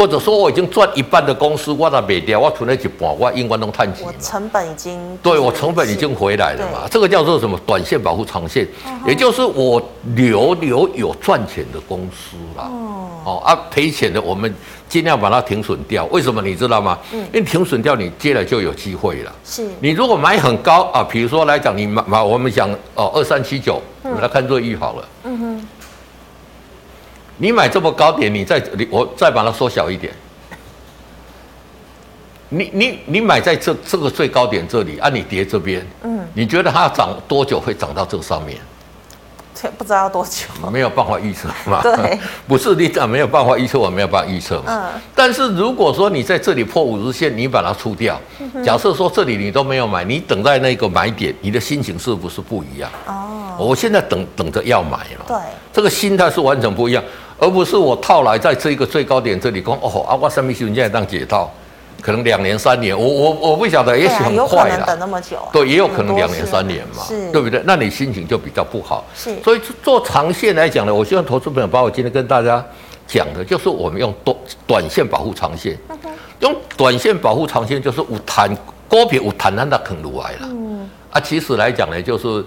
[0.00, 4.06] 或者说我已经赚一半的公司，我都卖掉，我存了一半，我应该能赚钱。
[4.06, 6.88] 我成本已经对我成本已经回来了嘛？
[6.90, 7.60] 这个叫做什么？
[7.66, 8.66] 短线保护长线，
[9.06, 9.78] 也就是我
[10.14, 12.70] 留留有赚钱的公司啦。
[13.26, 14.50] 哦啊，赔钱的我们
[14.88, 16.06] 尽量把它停损掉。
[16.06, 16.98] 为什么你知道吗？
[17.12, 19.30] 因为停损掉，你接了就有机会了。
[19.44, 25.08] 是你如果买很高啊，比如说来讲，你买买我们讲哦二三七九，我们来看瑞昱好了。
[25.24, 25.68] 嗯哼。
[27.40, 30.12] 你买这么高点，你再你我再把它缩小一点。
[32.50, 38.58] 你你你买在这这个最高点这里，啊，你跌这边，嗯，你觉得它要涨多久会涨到这个上面？
[39.76, 41.82] 不知道要多久，没有办法预测嘛。
[41.82, 44.64] 对， 不是你讲没有办法预测，我没有办法预测嘛。
[44.68, 45.00] 嗯。
[45.14, 48.18] 但是如果说你在这里破五日线，你把它出掉，
[48.64, 52.90] 假设说这里你都没有买，你等待那个买点，你的心情是不是不一样？
[53.06, 53.54] 哦。
[53.58, 55.26] 我现在等等着要买嘛。
[55.28, 55.36] 对。
[55.72, 57.04] 这个心态是完全不一样。
[57.40, 61.50] 而不是我套来在这个最高点这里讲哦，啊，我什么时候当解套？
[62.02, 64.86] 可能两年三年，我我我不晓得，也许很快了。
[64.86, 67.62] 等那么久，对，也有可能两年三年嘛，对不对？
[67.66, 69.04] 那你心情就比较不好。
[69.14, 72.64] 是，所以做长线来讲呢，我希望投资朋友把我今天跟大家
[73.06, 75.76] 讲的，就是我们用短短线保护长线，
[76.38, 78.48] 用短线保护长线，就是有谈
[78.88, 80.38] 股票有谈，那它啃入来了。
[80.44, 82.44] 嗯，啊，其实来讲呢，就是。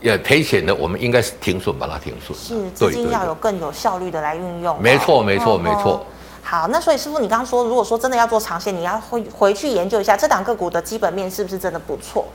[0.00, 2.38] 也赔钱的，我们应该是停损，把它停损。
[2.38, 4.80] 是资金要有更有效率的来运用。
[4.80, 6.06] 没错，没错，没错。
[6.42, 12.26] 好，那所以师傅，你刚刚说，如果说真的要做长线，你要回回去研究一下这档个股的基本面是不是真的不错。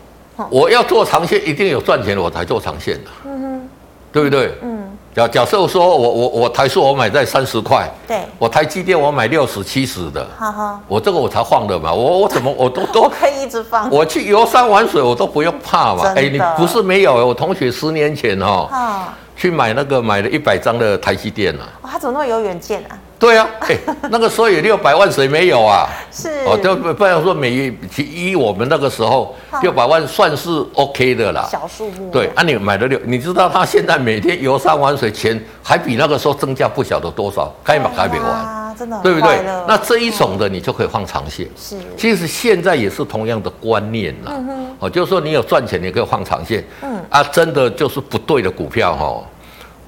[0.50, 3.10] 我要做长线，一定有赚钱的，我才做长线的。
[3.26, 3.70] 嗯哼，
[4.14, 4.56] 对不对？
[4.62, 4.80] 嗯。
[5.14, 22.98] 假假设说我我我台塑我买在三十块，对，我台积电我买六十七十的，哈哈，我这个我才放的嘛，我我怎么我都都 可以一直放，我去游山玩水我都不用怕嘛，哎，你不是没有，我同学十年前哈，去买那个买了一百张的台积电啊，他怎么那么有远见啊？
[23.24, 23.78] 对啊，哎，
[24.10, 25.88] 那个时候有六百万，谁没有啊？
[26.12, 32.10] 是哦，就不要说每一我们那个时候六百万算是 OK 的啦，小数目。
[32.12, 39.40] 对，啊，你买了六，你知道他现在每天游山玩水钱还比那个时候增加不晓得多少，开买开没完，真的，对不对？
[39.66, 41.48] 那这一种的你就可以放长线。
[41.56, 44.34] 是，其实现在也是同样的观念啦。
[44.80, 46.62] 哦，就是说你有赚钱，你可以放长线。
[46.82, 49.24] 嗯，啊，真的就是不对的股票哈。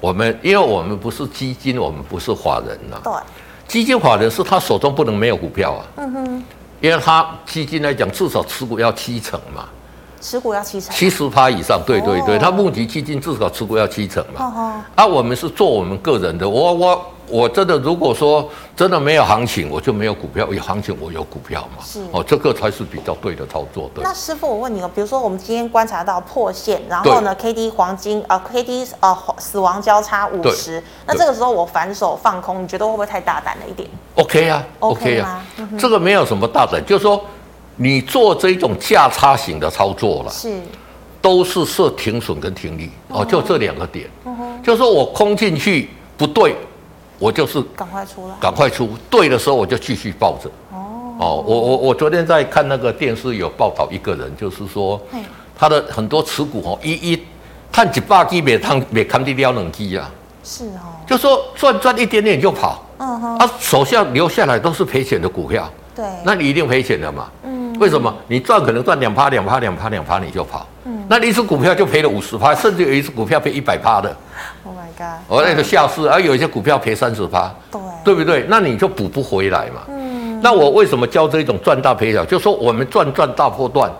[0.00, 3.00] 我们因为我们不是基金，我们不是法人呐。
[3.02, 3.12] 对，
[3.66, 5.82] 基金法人是他手中不能没有股票啊。
[5.96, 6.44] 嗯哼，
[6.80, 9.64] 因为他基金来讲，至少持股要七成嘛。
[10.20, 10.94] 持股要七成。
[10.94, 14.44] 七十趴以上，对对对，他募集基金至少持股要七成嘛。
[14.44, 14.82] 哦哦。
[14.96, 21.82] 啊，我们是做我们个人的，我我我真的如果说真的没有行情，我就没有股票；有行情，我有股票嘛。
[21.84, 23.90] 是哦，这个才是比较对的操作。
[23.94, 24.04] 对。
[24.04, 35.44] 那师傅，我问你哦，比如说我们今天观察到破线，然后呢，K D 黄金啊，K D 呃死亡交叉五十，那这个时候我反手放空，你觉得会不会太大胆了一点？OK 啊，OK 啊，
[35.78, 37.24] 这个没有什么大胆，就是说
[37.76, 40.60] 你做这种价差型的操作了，是。
[41.18, 44.08] 都是设停损跟停利哦，就这两个点，
[44.62, 46.54] 就是说我空进去不对，
[47.18, 50.50] 我就是赶快出来，赶快出，对的时候我就继续抱着。
[50.72, 51.16] 哦。
[51.18, 55.00] 哦，我我我昨天在看那个电视有报道，一个人就是说，
[55.58, 57.22] 他的很多持股哦，一一
[57.72, 60.10] 探几百几别探别看地撩冷基啊，
[60.44, 68.14] 是哦，就说赚赚一点点就跑，嗯哼，他手下留下来都是赔钱的股票，对，那你一定赔钱的嘛，嗯，为什么？
[68.28, 70.66] 你赚可能赚两趴两趴两趴两趴你就跑。
[70.84, 74.14] 嗯那你一只股票就赔了五十趴，甚至有一只股票赔一百趴的。
[74.98, 75.20] Oh god！
[75.28, 78.44] 我那个下市，而有一些股票赔三十趴，对，对不对？
[78.48, 79.82] 那你就补不回来嘛。
[79.88, 80.40] 嗯。
[80.42, 82.24] 那我为什么教这一种赚大赔小？
[82.24, 83.90] 就说我们赚赚大破段，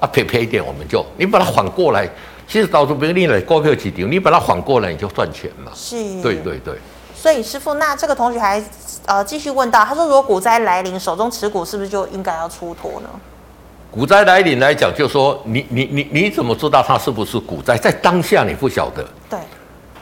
[0.00, 2.08] 啊赔赔一点我们就，你把它缓过来。
[2.46, 5.70] 其实到时候别你来股票几跌，你把它缓过来你就赚钱嘛。
[5.74, 5.96] 是。
[6.20, 6.74] 对对对。
[7.14, 8.62] 所以师傅，那这个同学还
[9.06, 13.08] 呃继续问到，他说如果股灾来临，手中持股是不是就应该要出脱呢？
[13.90, 17.76] 股灾来临来讲，就说你你你你怎么知道它是不是股灾？
[17.76, 19.04] 在当下你不晓得。
[19.28, 19.38] 对，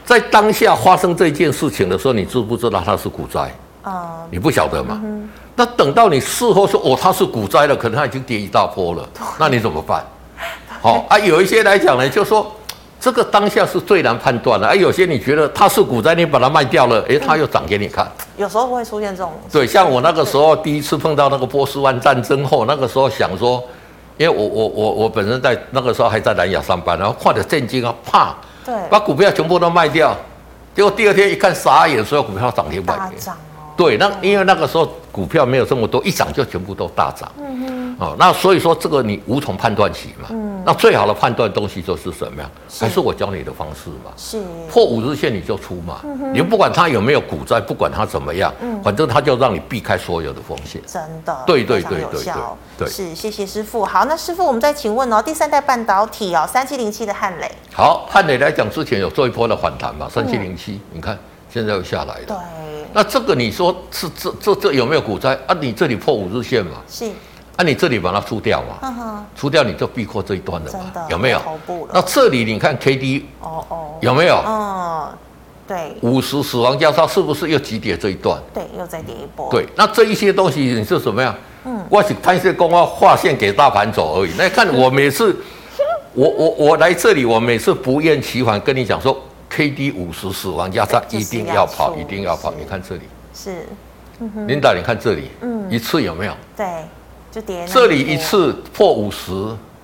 [0.09, 3.53] 在当下发生这件事情的时候，你知不知道它是股灾？
[3.85, 3.93] 嗯，
[4.31, 4.99] 你不晓得嘛？
[5.03, 5.29] 嗯。
[5.55, 10.03] 那等到你事后说哦，它是股灾了，可能它已经跌一大波了，那你怎么办？
[10.81, 12.51] 好啊，有一些来讲呢，就说
[12.99, 14.65] 这个当下是最难判断的。
[14.65, 18.11] 啊，有些你觉得它是股灾，你把它卖掉了，诶，它又涨给你看。
[18.35, 19.31] 有时候会出现这种。
[19.51, 23.63] 对，像我那个时候第一次碰到那个波斯湾战争后，那个时候想说。
[24.17, 30.15] 因为我我我我本身在那个时候还在南亚上班，然后看着震惊啊，啪，对，把股票全部都卖掉，
[30.75, 33.73] 结果第二天一看傻眼，所有股票涨停板，大涨哦。
[33.75, 37.31] 对，那因为那个时候股票没有这么多，一涨就全部都大涨。
[37.39, 37.95] 嗯嗯。
[37.99, 40.27] 哦，那所以说这个你无从判断起嘛。
[40.31, 40.58] 嗯。
[40.65, 42.49] 那最好的判断东西就是什么呀？
[42.79, 44.11] 还是我教你的方式嘛。
[44.17, 44.41] 是。
[44.71, 45.99] 破五日线你就出嘛。
[46.03, 46.33] 嗯。
[46.33, 50.81] 你不管它有没有股灾，不管它怎么样，嗯，反正它就让你避开所有的风险。
[50.85, 51.37] 真的。
[51.45, 52.33] 对对对对
[52.77, 52.87] 对。
[52.87, 53.83] 是，谢谢师傅。
[53.85, 57.51] 好，那师傅，我们再请问哦，第三代半导体哦，三七零七的汉磊。
[57.73, 61.17] 好，汉磊来讲之前有做一波的反弹嘛，三七零七，你看
[61.49, 62.25] 现在又下来了。
[62.27, 62.35] 对。
[62.91, 65.55] 那这个你说是这这这有没有股灾啊？
[65.59, 66.77] 你这里破五日线嘛？
[66.89, 67.11] 是。
[67.59, 68.77] 那、啊、你这里把它出掉嘛？
[68.79, 70.79] 呵呵出掉你就避过这一段了嘛？
[71.09, 71.41] 有没有？
[71.91, 74.41] 那这里你看 K D 哦哦有没有？
[74.47, 75.09] 嗯，
[75.67, 75.93] 对。
[75.99, 78.41] 五十死亡交叉是不是又急跌这一段？
[78.53, 79.49] 对，又再跌一波。
[79.51, 81.35] 对，那这一些东西你是什么样？
[81.65, 84.31] 嗯，我是看一些公告画线给大盘走而已。
[84.37, 85.35] 那看 我每次，
[86.13, 92.53] 我我我来这里，我每次不厌其烦跟你讲说，K D 五十死亡交叉一定要跑，一定要跑。
[92.57, 93.01] 你看这里
[93.35, 93.67] 是，
[94.47, 96.33] 领导，你看这里，嗯，一次有没有？
[96.55, 96.65] 对。
[97.31, 99.31] 就跌这里一次破五十，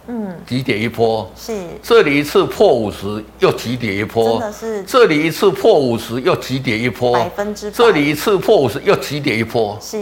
[0.07, 1.53] 嗯，急跌一波是。
[1.81, 4.83] 这里一次破五十又急跌一波，真的是。
[4.83, 7.77] 这里一次破五十又急跌一波，百分之百。
[7.77, 10.01] 这里一次破五十又急跌一波，是。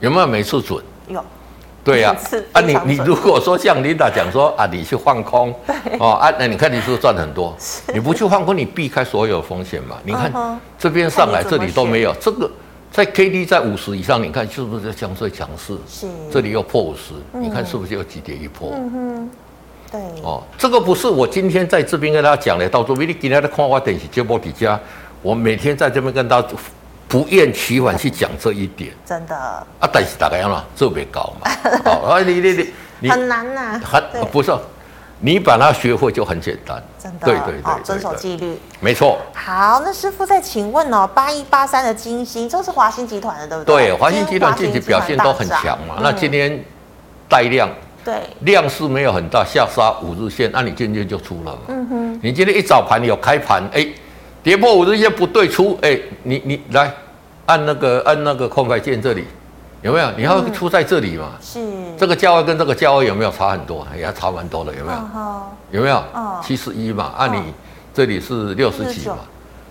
[0.00, 0.82] 有没有每次准？
[1.08, 1.24] 有。
[1.84, 2.14] 对呀，
[2.52, 7.56] 啊，你你如果说像琳达讲说啊，你去放空，对，哦啊，那你看你是不是赚很多？
[7.94, 9.96] 你不去放空，你避开所有风险嘛？
[10.04, 12.50] 你看这边上来这里都没有这个。
[12.90, 15.76] 在 K D 在五十以上，你看是不是相对强势？
[15.88, 18.72] 是，这里又破五十，你看是不是又急跌一波？
[18.74, 19.30] 嗯哼，
[19.92, 20.00] 对。
[20.22, 24.80] 哦，这个不是我今天在这边跟大家讲的，到时候你今天的看法等于节目底下，
[25.22, 26.48] 我每天在这边跟大家
[27.06, 28.90] 不厌其烦去讲这一点。
[29.04, 29.36] 真的。
[29.36, 31.50] 啊，但是大概要嘛，这么高嘛？
[31.84, 32.66] 好，啊，你你你
[33.00, 34.52] 你很难呐，很不是。
[35.20, 39.18] 你把它学会就很简单，真的，对对对，遵守纪律，没错。
[39.34, 43.88] 好，那师傅再请问哦，八一八三的金星，这是华新集团的，对不对？
[43.88, 45.96] 对，华新集团近期表现都很强嘛。
[46.00, 46.62] 那今天
[47.28, 47.68] 带量，
[48.04, 51.58] 对，量是没有很大，下杀五日线，那你今天就出了嘛。
[51.66, 53.84] 嗯哼，你今天一早盘有开盘，哎，
[54.42, 56.92] 跌破五日线不对出，哎，你你来
[57.46, 59.24] 按那个按那个空白键这里。
[59.80, 60.10] 有没有？
[60.16, 61.32] 你要出在这里嘛？
[61.40, 61.60] 是
[61.96, 63.86] 这个价位跟这个价位有没有差很多？
[63.94, 64.98] 也要差蛮多的，有没有？
[65.70, 66.02] 有没有？
[66.42, 67.40] 七十一嘛，按你
[67.94, 69.18] 这里是六十几嘛？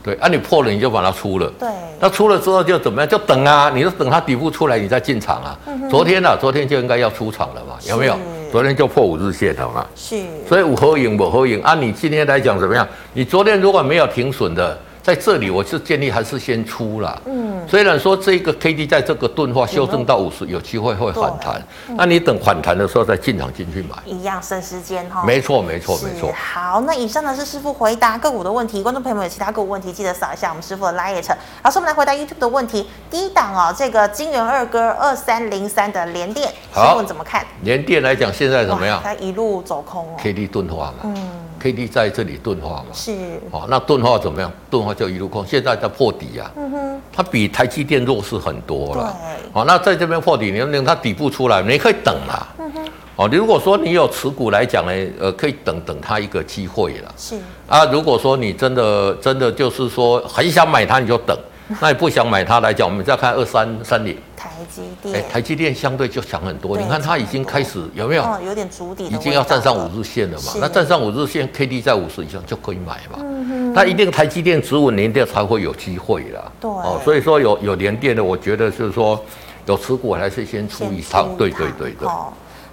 [0.01, 1.51] 对，按你破了你就把它出了。
[1.59, 1.67] 对，
[1.99, 3.09] 那出了之后就怎么样？
[3.09, 5.59] 就等啊，你就等它底部出来，你再进场啊。
[5.89, 7.75] 昨天呢，昨天就应该要出场了嘛？
[7.89, 8.17] 有没有？
[8.49, 9.85] 昨天就破五日线了嘛？
[9.93, 10.23] 是。
[10.47, 12.87] 所以五合影五合影，按你今天来讲怎么样？
[13.11, 14.77] 你昨天如果没有停损的。
[15.07, 17.17] 在这里我是建议还是先出啦。
[17.23, 25.23] 嗯，虽然说这个 K D 在这个钝化修正到五十，有机会会反弹，嗯、那你等反弹的时候再进场进去买，一样省时间哈。
[25.23, 26.29] 没错，没错，没错。
[26.33, 31.25] 好，那以上呢是师傅回答个股的问题，观众朋友们有其他个股问题，记得扫一下我们师傅的 Light。
[31.63, 32.89] 老师，我们来回答 YouTube 的问题。
[33.09, 37.45] 第一档哦，这个金元二哥二三零三的联电，师傅怎么看？
[37.61, 38.99] 联电来讲，现在怎么样？
[39.01, 40.95] 它一路走空哦，K D 钝化嘛。
[41.03, 41.15] 嗯。
[41.59, 42.85] K D 在这里钝化嘛？
[42.93, 43.11] 是
[43.51, 44.51] 哦，那钝化怎么样？
[44.69, 46.51] 钝化就一路空，现在在破底啊。
[46.55, 49.15] 嗯哼，它比台积电弱势很多了。
[49.43, 52.47] 对，哦，那在这边破底，你等它底部出来，你可以等啦。
[52.59, 57.13] 嗯哼，哦，如果说你有持股来讲呢，呃，可以等等它一个机会了。
[57.17, 57.35] 是
[57.67, 61.37] 啊，如果说你真的真的就是说很想买它，你就等。
[61.81, 65.15] 那你不想买它来讲，我们再看二三三零台积电。
[65.15, 66.77] 哎，台积电相对就强很多。
[66.77, 68.23] 你看它已经开始有没有？
[68.23, 69.05] 哦，有点足底。
[69.05, 70.53] 已经要站上五日线了嘛？
[70.61, 73.19] 那站上五日线，K D 在五十以上就可以买嘛。
[73.19, 73.73] 嗯哼。
[73.73, 76.51] 那一定台积电止稳联电才会有机会啦。
[76.59, 76.69] 对。
[76.69, 79.21] 哦，所以说有有连电的，我觉得就是说
[79.65, 81.35] 有持股还是先出一趟。
[81.37, 82.07] 对对对对。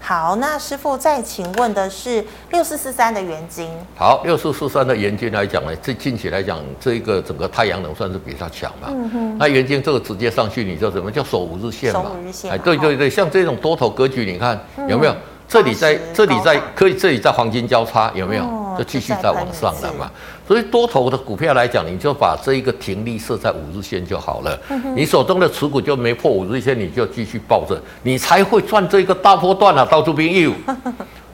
[0.07, 3.71] 好，那师傅再请问的是六四四三的元金。
[3.97, 8.89] 好，六四四三的元金来讲呢，这近期来讲，这一个整个太阳能算是比较强嘛。
[8.91, 9.39] 嗯哼。
[9.39, 12.03] 那元金这个直接上去，你就什么叫守五日线嘛？
[12.03, 12.51] 守五日线。
[12.53, 15.17] 哎，对对对，像这种多头格局，你看有没有？
[15.49, 18.45] 这里在这里在可以，这里在黄金交叉，有没有？
[18.77, 20.11] 就继续再往上了嘛。
[20.47, 24.59] 所以多头的股票来讲，你就把这一个停利设在五日线就好了。
[24.95, 30.53] 你手中的持股就没破五日线，你就继续抱着，你才会赚这个大波段啊，到处边有，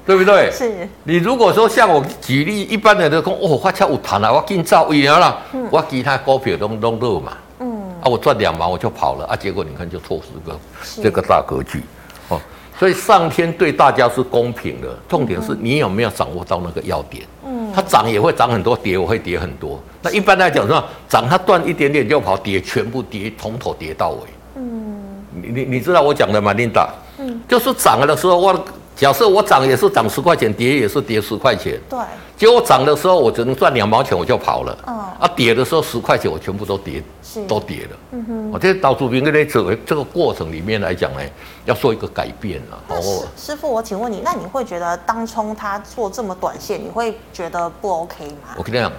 [0.07, 0.51] 对不对？
[0.53, 0.89] 是。
[1.03, 5.37] 你如果说像我举例，一般人都讲哦，发车有弹啊，我给你造一样了，
[5.71, 7.33] 我其他股票都都热嘛。
[7.59, 7.83] 嗯。
[8.01, 10.59] 啊，我赚两毛我就跑了啊，结果你看就错失个
[11.03, 11.83] 这个大格局
[12.29, 12.41] 哦。
[12.79, 17.25] 所以上天对大家是公平的，重点是你有没有掌握到那个要点。
[17.45, 19.81] 嗯，它涨也会涨很多，跌我会跌很多。
[20.03, 20.85] 那一般来讲，是吧？
[21.09, 24.19] 涨它断一点点就跑，跌全部跌，从头跌到尾。
[24.57, 26.89] 嗯，你你你知道我讲的吗，Linda？
[27.19, 28.65] 嗯，就是涨了的时候我。
[28.97, 31.81] 假设我涨也是涨十块钱，跌也是跌十块钱。
[31.89, 31.99] 对。
[32.37, 34.77] 结果涨的时候我只能赚两毛钱，我就跑了。
[34.87, 34.95] 嗯。
[35.19, 37.97] 啊，跌的时候十块钱我全部都跌，是都跌了。
[38.13, 38.51] 嗯哼。
[38.53, 41.21] 我这岛主兵跟你走这个过程里面来讲呢，
[41.65, 42.79] 要做一个改变了。
[42.89, 43.25] 哦。
[43.37, 48.55] 师傅，我请问你，那你会觉得当冲他做这么短线，你会觉得不 OK 吗？
[48.57, 48.91] 我跟你讲，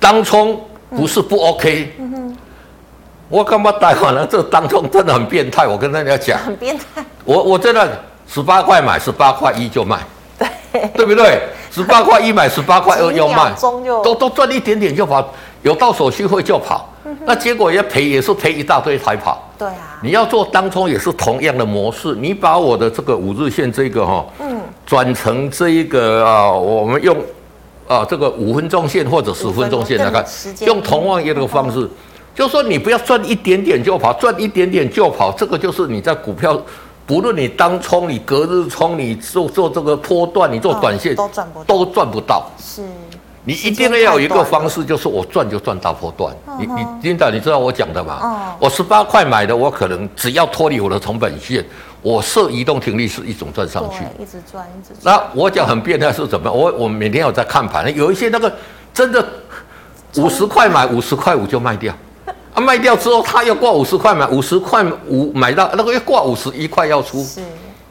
[0.00, 1.92] 当冲不是不 OK。
[1.98, 2.36] 嗯哼。
[3.28, 4.26] 我干嘛带完了？
[4.26, 6.38] 这当冲真的很变态，我跟大家讲。
[6.40, 7.04] 很变态。
[7.24, 8.00] 我我真的。
[8.28, 9.98] 十八块买，十八块一就卖，
[10.38, 10.48] 对
[10.94, 11.42] 对不对？
[11.70, 13.52] 十八块一买，十八块二要卖，
[14.02, 15.28] 都都赚一点点就跑，
[15.60, 16.88] 有到手续费就跑。
[17.26, 19.42] 那结果也赔，也是赔一大堆才跑。
[19.58, 27.16] 对啊，你要做当冲也是同样的模式，你把我的这个五日线这个哈，嗯，转成这一个啊，我们用
[27.86, 30.24] 啊这个五分钟线或者十分钟线来看，
[30.66, 31.88] 用同样一个方式，
[32.34, 36.60] 就说你不要赚一点点就跑，赚一点点就跑，这个就是你在股票。
[37.04, 42.46] 不论你当冲，你隔日冲，你做做这个波段，你做短线，哦、都赚不都赚不到。
[42.56, 42.82] 是，
[43.44, 46.32] 你一定要有一个方式，就是我赚就赚大波段。
[46.58, 48.20] 你你领导，你知道我讲的吗？
[48.22, 51.64] 哦、我十八块买的，我可能只要脱离我的成本线，
[52.02, 55.02] 我设移动停利是一种赚上去，一直赚一直赚。
[55.02, 56.56] 那我讲很变态是怎么样？
[56.56, 58.52] 我我每天有在看盘，有一些那个
[58.94, 59.26] 真的
[60.18, 61.92] 五十块买，五十块五就卖掉。
[62.54, 67.40] 啊，卖掉之后，他要挂五十块买，五十块五买到那个要挂五十一块要出，是，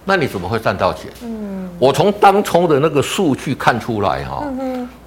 [0.05, 1.11] 那你怎么会赚到钱？
[1.23, 4.43] 嗯，我从当初的那个数据看出来哈，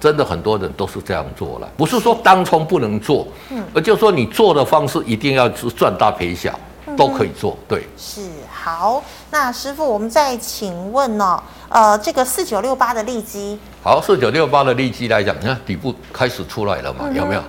[0.05, 6.53] 真的很多人都是这样做了，不是说当冲不能做，嗯，而就是说你做的方式一定要是赚大赔小，
[6.95, 8.21] 都可以做，对，是
[8.53, 9.03] 好。
[9.31, 11.41] 那师傅，我们再请问呢？
[11.69, 17.41] 呃，这个四九六八的利基，好，四九六八的利基来讲，你看底部开始出来了嘛，有没有？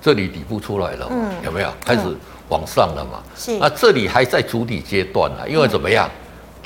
[0.00, 2.00] 这里底部出来了，嗯、有没有开始
[2.48, 3.20] 往上了嘛？
[3.36, 3.58] 是。
[3.58, 6.08] 那这里还在筑底阶段呢，因为怎么样？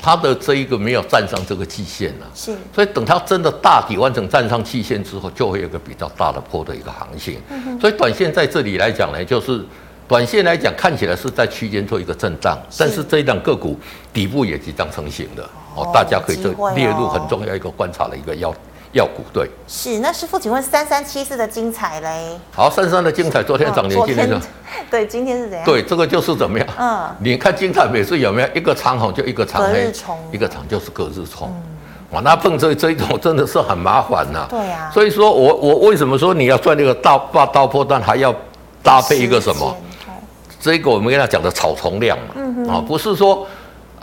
[0.03, 2.53] 它的这一个没有站上这个季线了，是。
[2.75, 7.39] 所以等它真的大底完成站上季线之后，就会有一个比较大的波的一个行情。
[7.49, 9.63] 嗯、所以短线在这里来讲呢，就是
[10.05, 13.79] 短线来讲看起来是在区间做一个震荡，是但是这一档个股
[14.11, 18.53] 底部也即将成型的哦，大家可以这列入很重要一个观察的一个要。
[18.93, 22.39] 药股对，是那师傅，请问三三七四的精彩嘞？
[22.51, 24.39] 好，三三的精彩，昨天涨停，今天呢？
[24.89, 25.65] 对，今天是怎样？
[25.65, 26.67] 对，这个就是怎么样？
[26.79, 29.91] 嗯，你看精彩每次有没有一个长红就一个长黑，
[30.31, 31.51] 一个长就是隔日冲，
[32.11, 34.45] 哇，那碰这这一种真的是很麻烦呐。
[34.47, 38.33] 对呀，所以说我我为什么说你要赚那个大大大破蛋，还要
[38.83, 39.75] 搭配一个什么？
[40.61, 43.47] 这个我们跟他讲的草丛量嘛，嗯啊，不是说。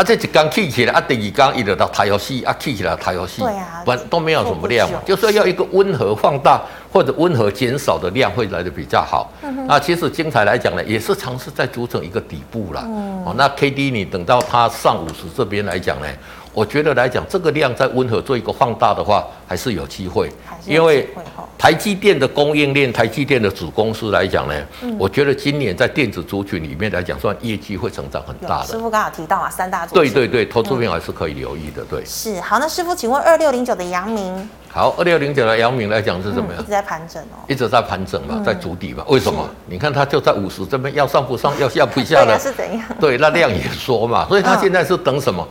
[0.00, 9.30] 啊，这一缸起起来，啊，第二缸一直到太阳系，啊，起起来太阳系，对啊，不都没有什么量嘛，就说要一个温和放大，或者温和减少的量会来的比较好。
[9.42, 12.82] 嗯、那其实精彩来讲呢，也是尝试在组成一个底部啦。
[12.86, 16.06] 嗯、哦，那 K D 你等到它上五十这边来讲呢，
[16.52, 20.30] 我觉得来讲这个量在温和做一个放大的话，还是有机会。
[20.66, 21.08] 因为
[21.56, 28.66] 台积电的供应链，台积电的子公司来讲呢，嗯、我觉得今年在电子族群里面来讲，算业绩会成长很大的。
[28.66, 30.12] 师傅刚好提到啊，三大族群。
[30.12, 31.84] 对对对，投资朋友还是可以留意的。
[31.84, 32.58] 对，是好。
[32.58, 34.48] 那师傅，请问二六零九的阳明？
[34.68, 36.60] 好，二六零九的阳明来讲是怎么样？
[36.60, 37.36] 嗯、一直在盘整哦。
[37.48, 39.04] 一直在盘整嘛，在筑底嘛。
[39.08, 39.48] 为什么？
[39.66, 42.36] 你看它就在五十这边，要上不上，要下不下的。
[42.40, 42.84] 是怎样？
[43.00, 45.46] 对，那量也缩嘛，所以它现在是等什么？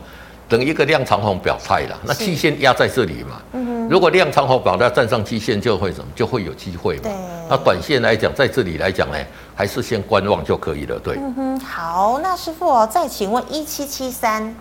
[0.50, 3.40] 等一个量长红表态了，那期限压在这里嘛。
[3.52, 3.88] 嗯哼。
[3.88, 6.06] 如果量长红表态站上期限，就会什么？
[6.12, 7.02] 就会有机会嘛。
[7.04, 7.12] 对。
[7.48, 9.16] 那短线来讲，在这里来讲呢，
[9.54, 10.98] 还是先观望就可以了。
[10.98, 11.14] 对。
[11.18, 11.60] 嗯哼。
[11.60, 14.52] 好，那师傅哦，再请问一七七三。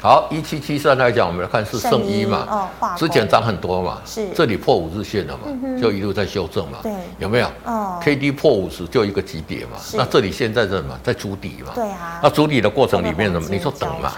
[0.00, 2.68] 好，一七七三来讲，我们来看是圣一嘛。
[2.80, 2.88] 哦。
[2.96, 3.98] 之前涨很多嘛。
[4.04, 4.28] 是。
[4.30, 5.42] 这里破五日线了嘛？
[5.46, 5.80] 嗯。
[5.80, 6.78] 就一路在修正嘛。
[6.82, 6.92] 对。
[7.20, 7.46] 有没有？
[7.64, 8.00] 哦。
[8.02, 9.78] K D 破五十就一个急跌嘛。
[9.94, 10.98] 那这里现在在什么？
[11.04, 11.70] 在筑底嘛。
[11.76, 12.18] 对啊。
[12.20, 13.48] 那筑底的过程里面什么？
[13.48, 14.12] 你说等嘛。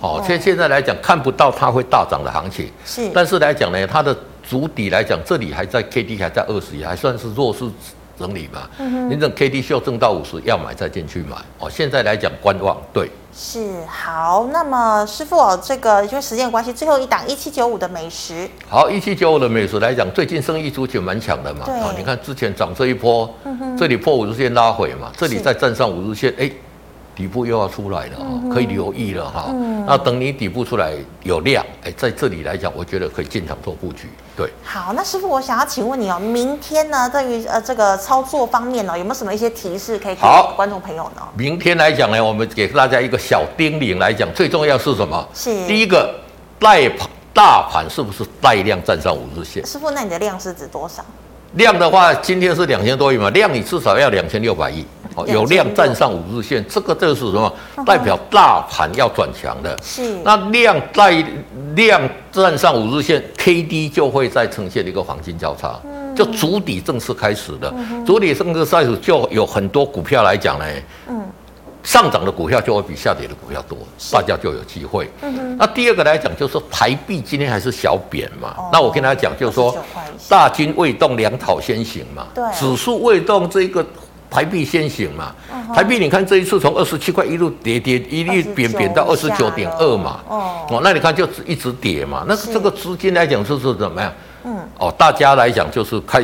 [0.00, 7.70] 哦，现现在来讲看不到它会大涨的行情，是，但是来讲呢，它的主底来讲，这里还在 K D 还在二十，还算是弱势
[8.18, 8.68] 整理嘛。
[8.78, 11.36] 嗯哼，你等 K D 修正到五十，要买再进去买。
[11.58, 13.10] 哦，现在来讲观望，对。
[13.32, 18.48] 是好，那么师傅哦，这个因为时间关系，最后一档一七九五的美食。
[18.68, 21.66] 好，一七九五的美食来讲，最近生意族群蛮强的嘛。
[21.66, 21.74] 对。
[21.80, 23.32] 哦，你看之前涨这一波，
[23.78, 26.50] 这里破五日线拉回嘛，这里再站上五日线，哎。
[27.20, 29.48] 底部又要出来了哈，可以留意了哈。
[29.50, 34.08] 嗯、那等你底部出来有量，哎，在这里来讲，我觉得可以进场做布局。
[34.34, 40.22] 对，好，那师傅，我想要请问你哦，明天呢，对于呃这个操作方面呢，有没有什么一些提示可以给
[40.56, 41.20] 观众朋友呢？
[41.36, 45.28] 明天来讲呢，我们给大家一个小叮咛来讲，最重要是什么？
[45.34, 46.18] 是第一个
[46.58, 49.64] 带盘大盘是不是带量站上五日线？
[49.66, 51.04] 师傅，那你的量是指多少？
[51.52, 54.86] 量的话，今天是两千多亿嘛，量你至少要两千六百亿。
[55.26, 57.52] 有量站上五日线，这个就是什么？
[57.84, 59.78] 代表大盘要转强的。
[59.82, 60.18] 是。
[60.24, 61.24] 那量在
[61.74, 62.00] 量
[62.32, 65.78] 站上五日线，K D 就会再呈现一个黄金交叉，
[66.16, 67.72] 就主底正式开始的。
[68.06, 70.64] 主底正式开始，就有很多股票来讲呢。
[71.08, 71.22] 嗯。
[71.82, 73.78] 上涨的股票就会比下跌的股票多，
[74.12, 75.10] 大家就有机会。
[75.56, 78.54] 那第二个来讲，就是说台币今天还是小贬嘛。
[78.70, 79.74] 那我跟大家讲，就是说
[80.28, 82.26] 大军未动，粮草先行嘛。
[82.34, 82.44] 对。
[82.52, 83.84] 指数未动，这个。
[84.30, 85.34] 台币先行嘛，
[85.74, 94.12] 台币你看这一次从二十七块一路跌跌，一路贬贬到二十九点二嘛，哦，那你看就一直跌嘛，那这个资金来讲就是怎么样？
[94.44, 96.22] 嗯，哦，大家来讲就是看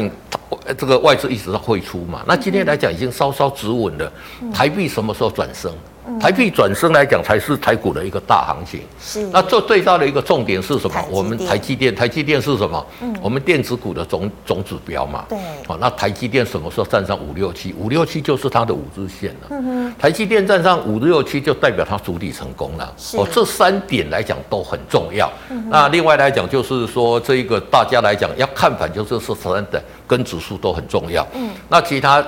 [0.78, 4.10] 这个外资一直在汇出嘛，那今天来讲已经稍稍止稳了，
[4.54, 5.72] 台币什么时候转升？
[6.20, 8.80] 台币转升来讲，才是台股的一个大行情。
[9.00, 9.26] 是。
[9.32, 11.04] 那这最大的一个重点是什么？
[11.10, 12.86] 我们台积电，台积电是什么？
[13.02, 13.14] 嗯。
[13.20, 15.24] 我们电子股的总总指标嘛。
[15.28, 15.38] 对。
[15.66, 17.74] 好，那台积电什么时候站上五六七？
[17.74, 19.46] 五六七就是它的五日线了。
[19.50, 19.94] 嗯哼。
[19.98, 22.92] 台积电站上五六七，就代表它筑底成功了。
[22.96, 23.16] 是。
[23.16, 25.30] 哦，这三点来讲都很重要。
[25.50, 25.64] 嗯。
[25.68, 31.26] 那另外来讲，就是说这一个大家来讲要看反，就是是三的跟指数都很重要。
[31.34, 31.50] 嗯。
[31.68, 32.24] 那其他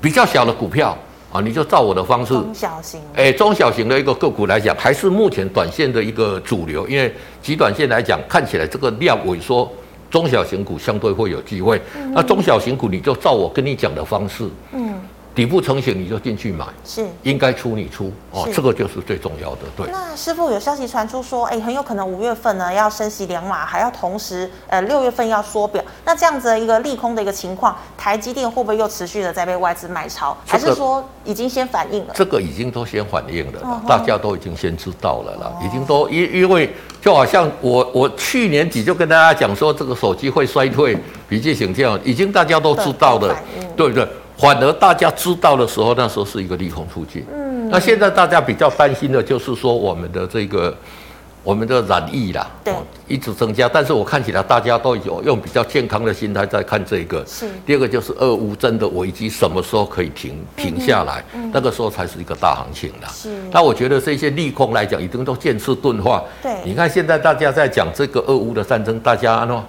[0.00, 0.96] 比较小的股票。
[1.32, 7.12] 啊，你就照我的方式，中小型，哎，中小型的一个个股来讲，还是目前短线的一个主流，因为
[7.42, 9.70] 极短线来讲，看起来这个量萎缩，
[10.10, 11.80] 中小型股相对会有机会。
[11.96, 14.91] 嗯、那中小型股，你就照我跟你讲的方式，嗯。
[15.34, 17.06] 底部成型你就进去买，是。
[17.22, 18.12] 应该出你出。
[18.30, 19.60] 哦，这个就是最重要的。
[19.76, 32.12] 对，那师傅有消息传出说，哎，很有可能五月份呢要升息两码，还要同时呃六月份要缩表，那这样子的一个利空的一个情况，台积电会不会又持续的在被外资买超，还是说已经先反应了？
[32.14, 40.96] 这个已经都先反应了了，大家都已经先知道了了，已经都因因为就好像我我去年底就跟大家讲说，这个手机会衰退，
[41.28, 43.34] 笔记型这样，已经大家都知道的，
[43.76, 44.06] 对不对？
[44.36, 47.24] 反而大家知道的时候，那时候是一个利空出尽。
[47.32, 50.74] 嗯，那现在大家比较担心的就是说，我们的这个
[51.44, 52.74] 我们的染疫啦，对，
[53.06, 53.68] 一直增加。
[53.68, 57.24] 但是我看起来大家都有用比较健康的心态在看这个。
[57.26, 57.46] 是。
[57.66, 61.22] 第二个就是俄乌真的危机什么时候可以停停下来？
[61.34, 63.08] 嗯，那个时候才是一个大行情啦。
[63.12, 63.30] 是。
[63.52, 66.24] 那我觉得这些利空来讲，已经都渐次钝化。
[66.42, 66.52] 对。
[66.64, 69.64] 你看现在大家在讲这个俄乌的战争，大家呢？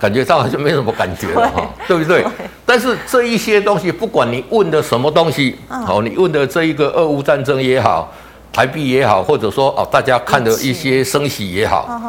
[0.00, 2.22] 感觉上好像没什么感觉了 哈，对，不对？
[2.22, 2.30] 对，
[2.66, 8.12] 但是这一些东西，不管你问的什么东西，好，你问的这一个俄乌战争也好，
[8.52, 12.00] 台币也好，或者说哦，大家看的一些升息也好，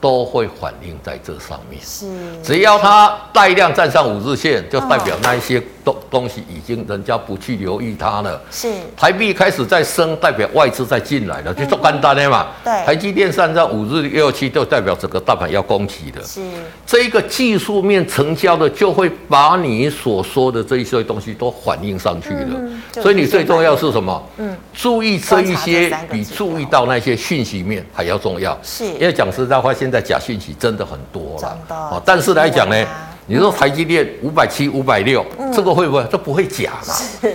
[0.00, 1.80] 都会反映在这上面。
[1.82, 2.06] 是，
[2.42, 8.40] 只要它带量站上五日线，就代表那一些东东西已经人家不去留意它了。
[8.50, 12.46] 是台币开始在升，代表外资在进来了，就做简单的嘛。
[12.64, 16.22] 对，台积电上涨五日六七，就代表整个大盘要攻击的。
[16.24, 16.40] 是
[16.86, 22.56] 这一个技术面成交的，就会把你所说的这一些东西都反映上去了。
[22.56, 24.22] 嗯、所以你最重要是什么？
[24.38, 28.58] 嗯，注意这一些比注意到那些讯息面还要重要。
[28.62, 31.58] 是，因为讲实在话，现在假讯息真的很多了。
[31.68, 32.76] 哦，但是来讲呢。
[33.26, 35.24] 你说台积电五百七、五百六，
[35.54, 36.04] 这个会不会？
[36.10, 36.94] 这不会假嘛？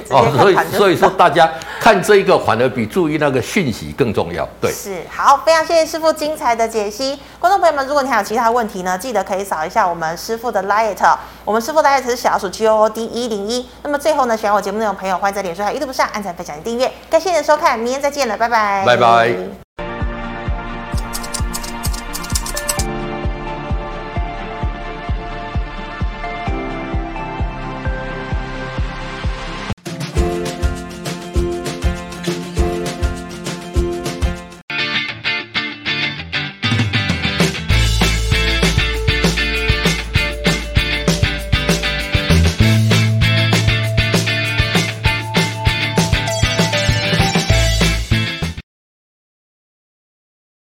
[0.10, 1.50] 哦，所以所以说大家
[1.80, 4.46] 看这一个，反而比注意那个讯息更重要。
[4.60, 7.18] 对，是好，非常谢谢师傅精彩的解析。
[7.40, 13.66] 观众朋友们，如果你还有其他问题呢，记得可以扫一下我们师傅的 Light，我们师傅的 Light 是小老鼠 G O O D 一零一。
[13.84, 16.92] 那么最后呢，喜欢我节目内容的朋友，欢迎在脸书还有 YouTube 上按赞、分享、订阅。
[17.10, 19.65] 感谢你的收看，明天再见了，拜拜，拜拜。